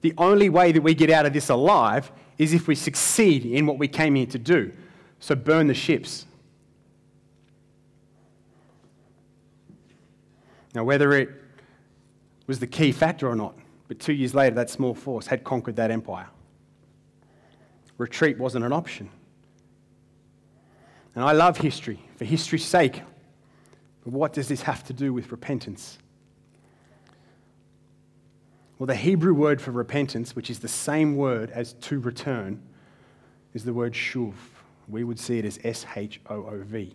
The 0.00 0.14
only 0.18 0.48
way 0.48 0.72
that 0.72 0.82
we 0.82 0.94
get 0.94 1.10
out 1.10 1.26
of 1.26 1.32
this 1.32 1.48
alive 1.48 2.10
is 2.38 2.52
if 2.52 2.68
we 2.68 2.74
succeed 2.74 3.44
in 3.44 3.66
what 3.66 3.78
we 3.78 3.88
came 3.88 4.14
here 4.14 4.26
to 4.26 4.38
do. 4.38 4.72
So 5.20 5.34
burn 5.34 5.66
the 5.66 5.74
ships. 5.74 6.26
Now, 10.74 10.84
whether 10.84 11.12
it 11.12 11.30
was 12.46 12.58
the 12.58 12.66
key 12.66 12.92
factor 12.92 13.28
or 13.28 13.36
not. 13.36 13.54
But 13.88 13.98
two 13.98 14.12
years 14.12 14.34
later, 14.34 14.54
that 14.56 14.70
small 14.70 14.94
force 14.94 15.26
had 15.26 15.44
conquered 15.44 15.76
that 15.76 15.90
empire. 15.90 16.28
Retreat 17.98 18.38
wasn't 18.38 18.64
an 18.64 18.72
option. 18.72 19.10
And 21.14 21.24
I 21.24 21.32
love 21.32 21.58
history 21.58 22.00
for 22.16 22.24
history's 22.24 22.64
sake. 22.64 23.02
But 24.02 24.12
what 24.12 24.32
does 24.32 24.48
this 24.48 24.62
have 24.62 24.84
to 24.84 24.92
do 24.92 25.12
with 25.12 25.30
repentance? 25.30 25.98
Well, 28.78 28.86
the 28.86 28.96
Hebrew 28.96 29.32
word 29.32 29.60
for 29.60 29.70
repentance, 29.70 30.34
which 30.34 30.50
is 30.50 30.58
the 30.58 30.68
same 30.68 31.16
word 31.16 31.50
as 31.52 31.74
to 31.74 32.00
return, 32.00 32.60
is 33.54 33.64
the 33.64 33.72
word 33.72 33.92
shuv. 33.92 34.34
We 34.88 35.04
would 35.04 35.18
see 35.18 35.38
it 35.38 35.44
as 35.44 35.58
S 35.62 35.86
H 35.94 36.20
O 36.28 36.34
O 36.34 36.62
V. 36.64 36.94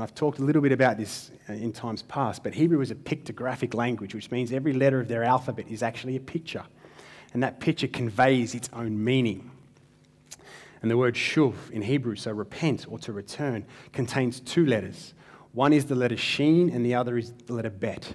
I've 0.00 0.14
talked 0.14 0.38
a 0.38 0.42
little 0.42 0.62
bit 0.62 0.72
about 0.72 0.96
this 0.96 1.30
uh, 1.50 1.52
in 1.52 1.70
times 1.72 2.02
past, 2.02 2.42
but 2.42 2.54
Hebrew 2.54 2.80
is 2.80 2.90
a 2.90 2.94
pictographic 2.94 3.74
language, 3.74 4.14
which 4.14 4.30
means 4.30 4.50
every 4.50 4.72
letter 4.72 5.00
of 5.00 5.08
their 5.08 5.22
alphabet 5.22 5.66
is 5.68 5.82
actually 5.82 6.16
a 6.16 6.20
picture. 6.20 6.64
And 7.34 7.42
that 7.42 7.60
picture 7.60 7.88
conveys 7.88 8.54
its 8.54 8.70
own 8.72 9.02
meaning. 9.02 9.50
And 10.80 10.90
the 10.90 10.96
word 10.96 11.14
shuv 11.14 11.70
in 11.70 11.82
Hebrew, 11.82 12.16
so 12.16 12.32
repent 12.32 12.86
or 12.88 12.98
to 13.00 13.12
return, 13.12 13.66
contains 13.92 14.40
two 14.40 14.64
letters. 14.64 15.12
One 15.52 15.74
is 15.74 15.84
the 15.84 15.94
letter 15.94 16.16
sheen, 16.16 16.70
and 16.70 16.84
the 16.84 16.94
other 16.94 17.18
is 17.18 17.32
the 17.46 17.52
letter 17.52 17.70
bet. 17.70 18.14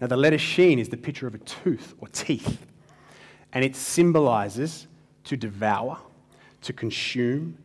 Now, 0.00 0.08
the 0.08 0.16
letter 0.16 0.38
sheen 0.38 0.80
is 0.80 0.88
the 0.88 0.96
picture 0.96 1.28
of 1.28 1.34
a 1.34 1.38
tooth 1.38 1.94
or 2.00 2.08
teeth, 2.08 2.66
and 3.52 3.64
it 3.64 3.76
symbolizes 3.76 4.88
to 5.24 5.36
devour, 5.36 5.98
to 6.62 6.72
consume, 6.72 7.56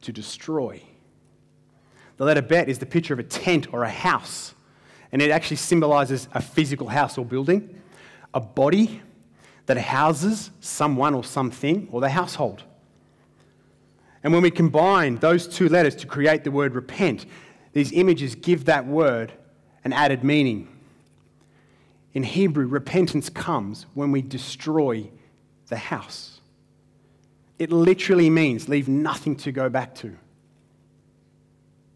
to 0.00 0.12
destroy. 0.12 0.82
The 2.16 2.24
letter 2.24 2.42
bet 2.42 2.68
is 2.68 2.78
the 2.78 2.86
picture 2.86 3.14
of 3.14 3.20
a 3.20 3.24
tent 3.24 3.72
or 3.72 3.82
a 3.82 3.90
house, 3.90 4.54
and 5.10 5.20
it 5.20 5.30
actually 5.30 5.56
symbolizes 5.56 6.28
a 6.32 6.40
physical 6.40 6.88
house 6.88 7.18
or 7.18 7.24
building, 7.24 7.80
a 8.34 8.40
body 8.40 9.02
that 9.66 9.76
houses 9.76 10.50
someone 10.60 11.14
or 11.14 11.24
something 11.24 11.88
or 11.90 12.00
the 12.00 12.10
household. 12.10 12.62
And 14.22 14.32
when 14.32 14.42
we 14.42 14.50
combine 14.50 15.16
those 15.16 15.48
two 15.48 15.68
letters 15.68 15.96
to 15.96 16.06
create 16.06 16.44
the 16.44 16.50
word 16.50 16.74
repent, 16.74 17.26
these 17.72 17.92
images 17.92 18.34
give 18.34 18.66
that 18.66 18.86
word 18.86 19.32
an 19.84 19.92
added 19.92 20.22
meaning. 20.22 20.68
In 22.14 22.22
Hebrew, 22.22 22.66
repentance 22.66 23.28
comes 23.28 23.86
when 23.94 24.12
we 24.12 24.22
destroy 24.22 25.10
the 25.68 25.76
house. 25.76 26.40
It 27.58 27.72
literally 27.72 28.28
means 28.28 28.68
leave 28.68 28.88
nothing 28.88 29.36
to 29.36 29.52
go 29.52 29.68
back 29.68 29.94
to. 29.96 30.16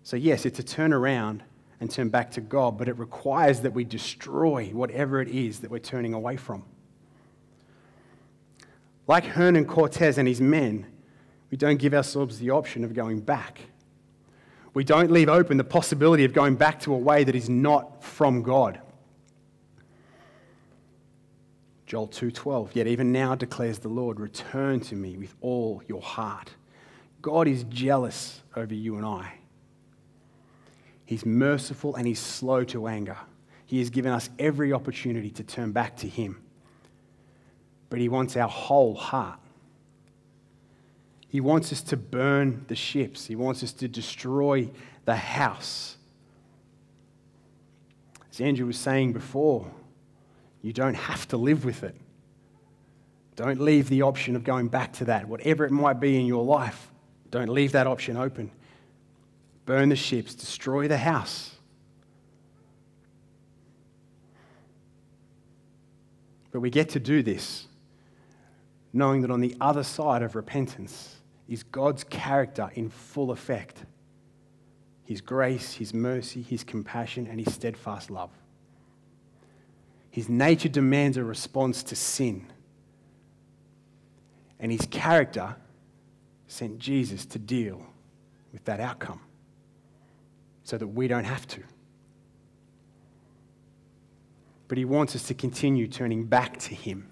So, 0.06 0.16
yes, 0.16 0.46
it's 0.46 0.60
a 0.60 0.62
turn 0.62 0.92
around 0.92 1.42
and 1.80 1.90
turn 1.90 2.10
back 2.10 2.30
to 2.30 2.40
God, 2.40 2.78
but 2.78 2.86
it 2.86 2.96
requires 2.96 3.62
that 3.62 3.72
we 3.72 3.82
destroy 3.82 4.66
whatever 4.66 5.20
it 5.20 5.26
is 5.26 5.58
that 5.58 5.70
we're 5.72 5.80
turning 5.80 6.14
away 6.14 6.36
from. 6.36 6.62
Like 9.08 9.24
Hernan 9.24 9.64
Cortez 9.64 10.16
and 10.16 10.28
his 10.28 10.40
men, 10.40 10.86
we 11.50 11.56
don't 11.56 11.78
give 11.78 11.92
ourselves 11.92 12.38
the 12.38 12.50
option 12.50 12.84
of 12.84 12.94
going 12.94 13.18
back. 13.18 13.62
We 14.74 14.84
don't 14.84 15.10
leave 15.10 15.28
open 15.28 15.56
the 15.56 15.64
possibility 15.64 16.24
of 16.24 16.32
going 16.32 16.54
back 16.54 16.78
to 16.82 16.94
a 16.94 16.98
way 16.98 17.24
that 17.24 17.34
is 17.34 17.48
not 17.48 18.04
from 18.04 18.44
God. 18.44 18.80
Joel 21.84 22.06
2:12 22.06 22.76
Yet 22.76 22.86
even 22.86 23.10
now 23.10 23.34
declares 23.34 23.80
the 23.80 23.88
Lord 23.88 24.20
return 24.20 24.78
to 24.82 24.94
me 24.94 25.16
with 25.16 25.34
all 25.40 25.82
your 25.88 26.00
heart. 26.00 26.54
God 27.22 27.48
is 27.48 27.64
jealous 27.64 28.42
over 28.54 28.72
you 28.72 28.94
and 28.98 29.04
I. 29.04 29.40
He's 31.06 31.24
merciful 31.24 31.94
and 31.94 32.06
he's 32.06 32.18
slow 32.18 32.64
to 32.64 32.88
anger. 32.88 33.16
He 33.64 33.78
has 33.78 33.90
given 33.90 34.12
us 34.12 34.28
every 34.38 34.72
opportunity 34.72 35.30
to 35.30 35.42
turn 35.42 35.72
back 35.72 35.96
to 35.98 36.08
him. 36.08 36.42
But 37.88 38.00
he 38.00 38.08
wants 38.08 38.36
our 38.36 38.48
whole 38.48 38.94
heart. 38.94 39.38
He 41.28 41.40
wants 41.40 41.72
us 41.72 41.82
to 41.82 41.96
burn 41.96 42.64
the 42.68 42.74
ships. 42.74 43.26
He 43.26 43.36
wants 43.36 43.62
us 43.62 43.72
to 43.74 43.88
destroy 43.88 44.68
the 45.04 45.16
house. 45.16 45.96
As 48.30 48.40
Andrew 48.40 48.66
was 48.66 48.78
saying 48.78 49.12
before, 49.12 49.70
you 50.62 50.72
don't 50.72 50.94
have 50.94 51.28
to 51.28 51.36
live 51.36 51.64
with 51.64 51.84
it. 51.84 51.94
Don't 53.36 53.60
leave 53.60 53.88
the 53.88 54.02
option 54.02 54.34
of 54.34 54.44
going 54.44 54.68
back 54.68 54.92
to 54.94 55.04
that. 55.04 55.28
Whatever 55.28 55.64
it 55.64 55.70
might 55.70 56.00
be 56.00 56.18
in 56.18 56.26
your 56.26 56.44
life, 56.44 56.90
don't 57.30 57.50
leave 57.50 57.72
that 57.72 57.86
option 57.86 58.16
open. 58.16 58.50
Burn 59.66 59.88
the 59.88 59.96
ships, 59.96 60.34
destroy 60.34 60.86
the 60.86 60.96
house. 60.96 61.56
But 66.52 66.60
we 66.60 66.70
get 66.70 66.88
to 66.90 67.00
do 67.00 67.22
this 67.22 67.66
knowing 68.92 69.20
that 69.20 69.30
on 69.30 69.40
the 69.40 69.54
other 69.60 69.82
side 69.82 70.22
of 70.22 70.34
repentance 70.34 71.16
is 71.48 71.62
God's 71.64 72.02
character 72.04 72.70
in 72.74 72.88
full 72.88 73.30
effect 73.30 73.84
His 75.04 75.20
grace, 75.20 75.74
His 75.74 75.92
mercy, 75.92 76.40
His 76.40 76.64
compassion, 76.64 77.26
and 77.26 77.38
His 77.38 77.52
steadfast 77.52 78.10
love. 78.10 78.30
His 80.08 80.30
nature 80.30 80.70
demands 80.70 81.18
a 81.18 81.24
response 81.24 81.82
to 81.82 81.96
sin. 81.96 82.46
And 84.58 84.72
His 84.72 84.86
character 84.90 85.56
sent 86.46 86.78
Jesus 86.78 87.26
to 87.26 87.38
deal 87.38 87.84
with 88.52 88.64
that 88.64 88.80
outcome 88.80 89.20
so 90.66 90.76
that 90.76 90.88
we 90.88 91.06
don't 91.06 91.24
have 91.24 91.46
to. 91.46 91.62
But 94.66 94.78
He 94.78 94.84
wants 94.84 95.14
us 95.14 95.22
to 95.28 95.34
continue 95.34 95.86
turning 95.86 96.24
back 96.24 96.58
to 96.58 96.74
Him. 96.74 97.08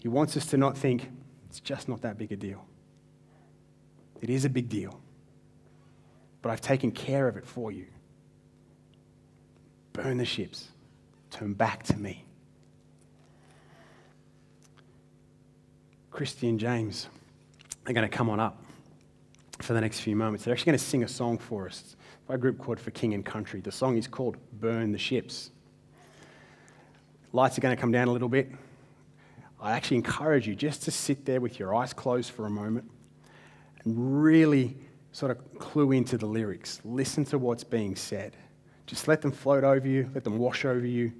He 0.00 0.06
wants 0.06 0.36
us 0.36 0.46
to 0.46 0.56
not 0.56 0.78
think, 0.78 1.10
it's 1.48 1.58
just 1.58 1.88
not 1.88 2.02
that 2.02 2.16
big 2.16 2.30
a 2.30 2.36
deal. 2.36 2.64
It 4.20 4.30
is 4.30 4.44
a 4.44 4.48
big 4.48 4.68
deal. 4.68 5.00
But 6.42 6.50
I've 6.50 6.60
taken 6.60 6.92
care 6.92 7.26
of 7.26 7.36
it 7.36 7.44
for 7.44 7.72
you. 7.72 7.86
Burn 9.92 10.18
the 10.18 10.24
ships. 10.24 10.68
Turn 11.32 11.54
back 11.54 11.82
to 11.84 11.96
me. 11.96 12.24
Christy 16.12 16.48
and 16.48 16.60
James 16.60 17.08
are 17.88 17.92
going 17.92 18.08
to 18.08 18.16
come 18.16 18.30
on 18.30 18.38
up 18.38 18.62
for 19.62 19.72
the 19.72 19.80
next 19.80 20.00
few 20.00 20.16
moments. 20.16 20.44
They're 20.44 20.54
actually 20.54 20.72
going 20.72 20.78
to 20.78 20.84
sing 20.84 21.02
a 21.02 21.08
song 21.08 21.38
for 21.38 21.66
us 21.66 21.96
by 22.26 22.34
a 22.34 22.38
group 22.38 22.58
called 22.58 22.78
For 22.78 22.90
King 22.90 23.14
and 23.14 23.24
Country. 23.24 23.60
The 23.60 23.72
song 23.72 23.96
is 23.96 24.06
called 24.06 24.36
Burn 24.60 24.92
the 24.92 24.98
Ships. 24.98 25.50
Lights 27.32 27.58
are 27.58 27.60
going 27.60 27.74
to 27.74 27.80
come 27.80 27.92
down 27.92 28.08
a 28.08 28.12
little 28.12 28.28
bit. 28.28 28.50
I 29.60 29.72
actually 29.72 29.96
encourage 29.96 30.46
you 30.46 30.54
just 30.54 30.82
to 30.84 30.90
sit 30.90 31.24
there 31.24 31.40
with 31.40 31.58
your 31.58 31.74
eyes 31.74 31.92
closed 31.92 32.30
for 32.30 32.46
a 32.46 32.50
moment 32.50 32.90
and 33.84 34.22
really 34.22 34.76
sort 35.12 35.30
of 35.30 35.58
clue 35.58 35.92
into 35.92 36.16
the 36.16 36.26
lyrics. 36.26 36.80
Listen 36.84 37.24
to 37.26 37.38
what's 37.38 37.64
being 37.64 37.96
said. 37.96 38.36
Just 38.86 39.08
let 39.08 39.20
them 39.20 39.32
float 39.32 39.64
over 39.64 39.86
you, 39.86 40.08
let 40.14 40.24
them 40.24 40.38
wash 40.38 40.64
over 40.64 40.86
you. 40.86 41.12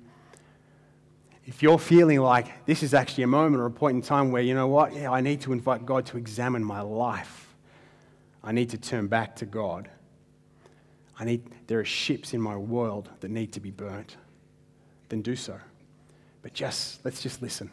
If 1.45 1.63
you're 1.63 1.79
feeling 1.79 2.21
like 2.21 2.65
this 2.67 2.83
is 2.83 2.95
actually 2.95 3.25
a 3.25 3.29
moment 3.29 3.63
or 3.63 3.67
a 3.67 3.71
point 3.71 3.97
in 3.97 4.03
time 4.03 4.31
where, 4.31 4.43
you 4.43 4.55
know 4.55 4.69
what, 4.69 4.95
yeah, 4.95 5.11
I 5.11 5.21
need 5.21 5.41
to 5.43 5.53
invite 5.53 5.85
God 5.85 6.07
to 6.07 6.17
examine 6.19 6.63
my 6.63 6.81
life, 6.81 7.48
I 8.43 8.53
need 8.53 8.71
to 8.71 8.79
turn 8.79 9.09
back 9.09 9.37
to 9.37 9.47
God. 9.47 9.89
I 11.19 11.25
need, 11.25 11.51
there 11.67 11.81
are 11.81 11.85
ships 11.85 12.33
in 12.35 12.41
my 12.41 12.57
world 12.57 13.11
that 13.21 13.31
need 13.31 13.53
to 13.55 13.61
be 13.61 13.71
burnt, 13.71 14.17
then 15.09 15.23
do 15.23 15.35
so. 15.35 15.59
But 16.43 16.55
just, 16.55 17.05
let's 17.05 17.21
just 17.21 17.43
listen. 17.43 17.71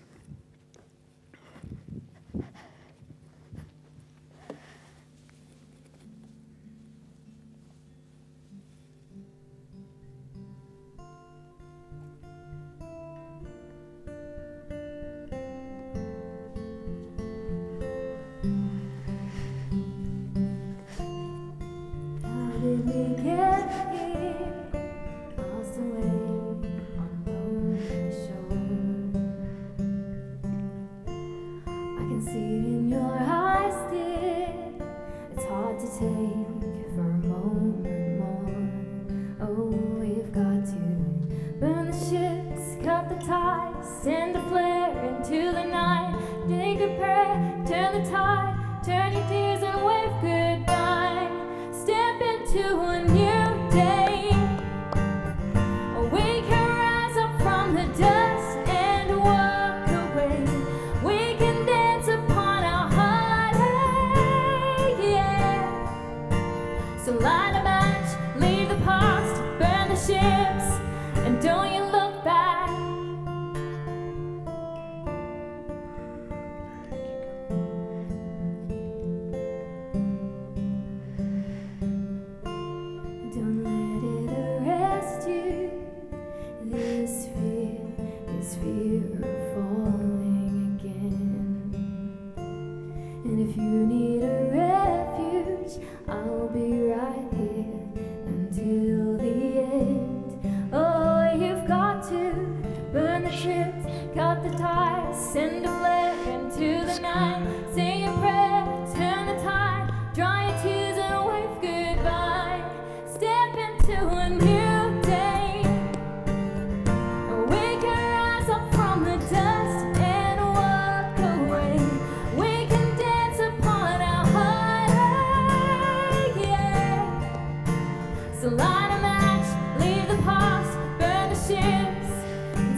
If 71.28 71.74
you 71.74 71.85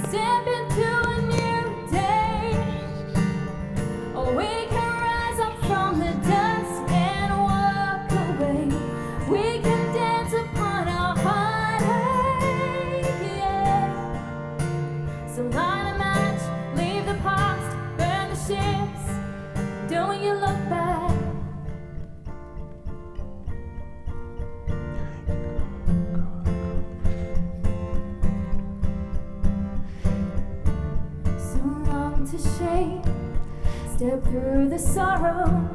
step 0.09 0.56
through 35.17 35.66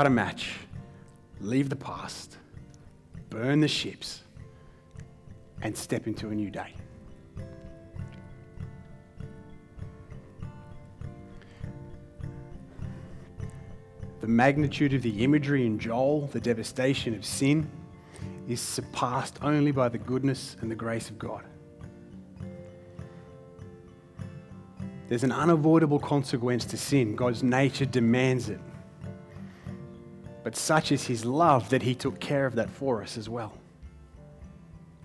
Light 0.00 0.06
a 0.06 0.08
match, 0.08 0.54
leave 1.42 1.68
the 1.68 1.76
past, 1.76 2.38
burn 3.28 3.60
the 3.60 3.68
ships, 3.68 4.22
and 5.60 5.76
step 5.76 6.06
into 6.06 6.30
a 6.30 6.34
new 6.34 6.48
day. 6.48 6.74
The 14.22 14.26
magnitude 14.26 14.94
of 14.94 15.02
the 15.02 15.22
imagery 15.22 15.66
in 15.66 15.78
Joel, 15.78 16.28
the 16.28 16.40
devastation 16.40 17.14
of 17.14 17.22
sin, 17.22 17.70
is 18.48 18.62
surpassed 18.62 19.38
only 19.42 19.70
by 19.70 19.90
the 19.90 19.98
goodness 19.98 20.56
and 20.62 20.70
the 20.70 20.74
grace 20.74 21.10
of 21.10 21.18
God. 21.18 21.44
There's 25.08 25.24
an 25.24 25.32
unavoidable 25.32 25.98
consequence 25.98 26.64
to 26.64 26.78
sin. 26.78 27.16
God's 27.16 27.42
nature 27.42 27.84
demands 27.84 28.48
it. 28.48 28.60
But 30.42 30.56
such 30.56 30.90
is 30.92 31.06
his 31.06 31.24
love 31.24 31.68
that 31.70 31.82
he 31.82 31.94
took 31.94 32.18
care 32.20 32.46
of 32.46 32.54
that 32.54 32.70
for 32.70 33.02
us 33.02 33.18
as 33.18 33.28
well. 33.28 33.52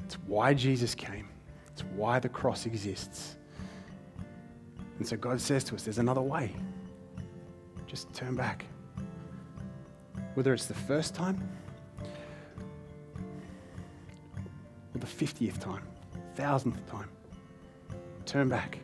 It's 0.03 0.15
why 0.27 0.53
Jesus 0.53 0.95
came, 0.95 1.27
it's 1.71 1.83
why 1.95 2.19
the 2.19 2.29
cross 2.29 2.65
exists. 2.65 3.37
And 4.97 5.05
so 5.05 5.17
God 5.17 5.41
says 5.41 5.63
to 5.65 5.75
us, 5.75 5.83
there's 5.83 5.97
another 5.97 6.21
way. 6.21 6.53
Just 7.85 8.13
turn 8.13 8.35
back. 8.35 8.65
Whether 10.35 10.53
it's 10.53 10.67
the 10.67 10.73
first 10.73 11.13
time 11.13 11.41
or 14.93 14.99
the 14.99 15.07
50th 15.07 15.59
time, 15.59 15.83
thousandth 16.35 16.85
time, 16.89 17.09
turn 18.25 18.47
back. 18.47 18.79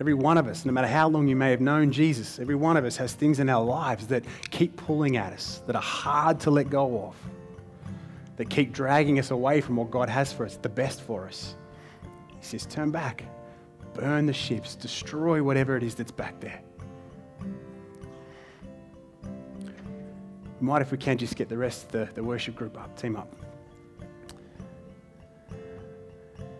Every 0.00 0.14
one 0.14 0.38
of 0.38 0.48
us, 0.48 0.64
no 0.64 0.72
matter 0.72 0.88
how 0.88 1.08
long 1.08 1.28
you 1.28 1.36
may 1.36 1.50
have 1.50 1.60
known 1.60 1.92
Jesus, 1.92 2.40
every 2.40 2.56
one 2.56 2.76
of 2.76 2.84
us 2.84 2.96
has 2.96 3.12
things 3.12 3.38
in 3.38 3.48
our 3.48 3.64
lives 3.64 4.08
that 4.08 4.24
keep 4.50 4.76
pulling 4.76 5.16
at 5.16 5.32
us, 5.32 5.62
that 5.66 5.76
are 5.76 5.82
hard 5.82 6.40
to 6.40 6.50
let 6.50 6.68
go 6.68 7.06
of, 7.06 7.16
that 8.36 8.50
keep 8.50 8.72
dragging 8.72 9.20
us 9.20 9.30
away 9.30 9.60
from 9.60 9.76
what 9.76 9.92
God 9.92 10.08
has 10.08 10.32
for 10.32 10.44
us, 10.44 10.56
the 10.56 10.68
best 10.68 11.00
for 11.02 11.26
us. 11.26 11.54
He 12.40 12.44
says, 12.44 12.66
Turn 12.66 12.90
back, 12.90 13.22
burn 13.92 14.26
the 14.26 14.32
ships, 14.32 14.74
destroy 14.74 15.42
whatever 15.42 15.76
it 15.76 15.84
is 15.84 15.94
that's 15.94 16.10
back 16.10 16.40
there. 16.40 16.60
Might, 20.60 20.82
if 20.82 20.90
we 20.90 20.98
can, 20.98 21.18
just 21.18 21.36
get 21.36 21.48
the 21.48 21.58
rest 21.58 21.84
of 21.84 21.92
the, 21.92 22.08
the 22.14 22.24
worship 22.24 22.56
group 22.56 22.80
up, 22.80 22.96
team 22.96 23.16
up. 23.16 23.32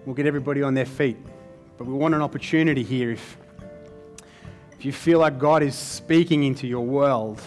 We'll 0.04 0.14
get 0.14 0.26
everybody 0.26 0.62
on 0.62 0.74
their 0.74 0.84
feet. 0.84 1.16
But 1.76 1.88
we 1.88 1.94
want 1.94 2.14
an 2.14 2.22
opportunity 2.22 2.84
here. 2.84 3.10
If, 3.10 3.36
if 4.78 4.84
you 4.84 4.92
feel 4.92 5.18
like 5.18 5.38
God 5.38 5.62
is 5.62 5.74
speaking 5.74 6.44
into 6.44 6.68
your 6.68 6.84
world 6.84 7.42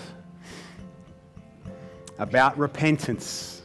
about 2.19 2.57
repentance, 2.57 3.61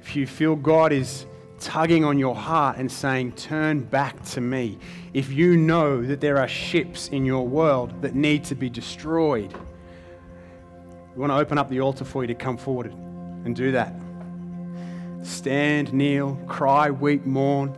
if 0.00 0.16
you 0.16 0.26
feel 0.26 0.56
God 0.56 0.92
is 0.92 1.26
tugging 1.60 2.04
on 2.04 2.18
your 2.18 2.34
heart 2.34 2.78
and 2.78 2.90
saying, 2.90 3.32
Turn 3.32 3.80
back 3.80 4.24
to 4.26 4.40
me, 4.40 4.78
if 5.12 5.30
you 5.30 5.58
know 5.58 6.02
that 6.02 6.22
there 6.22 6.38
are 6.38 6.48
ships 6.48 7.08
in 7.08 7.26
your 7.26 7.46
world 7.46 8.00
that 8.00 8.14
need 8.14 8.44
to 8.44 8.54
be 8.54 8.70
destroyed, 8.70 9.52
we 11.14 11.20
want 11.20 11.32
to 11.32 11.36
open 11.36 11.58
up 11.58 11.68
the 11.68 11.80
altar 11.80 12.04
for 12.04 12.22
you 12.22 12.28
to 12.28 12.34
come 12.34 12.56
forward 12.56 12.92
and 13.44 13.54
do 13.54 13.72
that. 13.72 13.94
Stand, 15.22 15.92
kneel, 15.92 16.36
cry, 16.46 16.90
weep, 16.90 17.26
mourn 17.26 17.76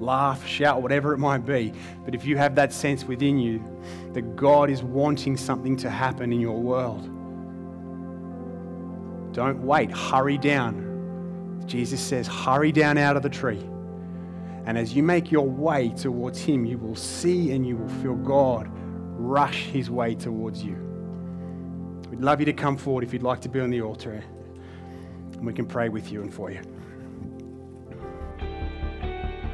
laugh, 0.00 0.46
shout, 0.46 0.82
whatever 0.82 1.12
it 1.12 1.18
might 1.18 1.44
be. 1.46 1.72
But 2.04 2.14
if 2.14 2.24
you 2.24 2.36
have 2.36 2.54
that 2.56 2.72
sense 2.72 3.04
within 3.04 3.38
you 3.38 3.62
that 4.12 4.36
God 4.36 4.70
is 4.70 4.82
wanting 4.82 5.36
something 5.36 5.76
to 5.78 5.90
happen 5.90 6.32
in 6.32 6.40
your 6.40 6.60
world, 6.60 7.10
don't 9.32 9.62
wait, 9.62 9.90
hurry 9.90 10.38
down. 10.38 11.62
Jesus 11.66 12.00
says, 12.00 12.26
hurry 12.26 12.72
down 12.72 12.98
out 12.98 13.16
of 13.16 13.22
the 13.22 13.28
tree. 13.28 13.62
And 14.66 14.78
as 14.78 14.94
you 14.94 15.02
make 15.02 15.30
your 15.30 15.46
way 15.46 15.90
towards 15.90 16.40
Him, 16.40 16.64
you 16.64 16.78
will 16.78 16.96
see 16.96 17.52
and 17.52 17.66
you 17.66 17.76
will 17.76 17.88
feel 17.88 18.14
God 18.14 18.68
rush 19.16 19.64
His 19.64 19.90
way 19.90 20.14
towards 20.14 20.62
you. 20.62 20.76
We'd 22.10 22.20
love 22.20 22.40
you 22.40 22.46
to 22.46 22.52
come 22.52 22.76
forward 22.76 23.04
if 23.04 23.12
you'd 23.12 23.22
like 23.22 23.40
to 23.42 23.48
be 23.48 23.60
on 23.60 23.70
the 23.70 23.82
altar, 23.82 24.22
and 25.32 25.44
we 25.44 25.52
can 25.52 25.66
pray 25.66 25.88
with 25.88 26.12
you 26.12 26.22
and 26.22 26.32
for 26.32 26.50
you. 26.50 26.60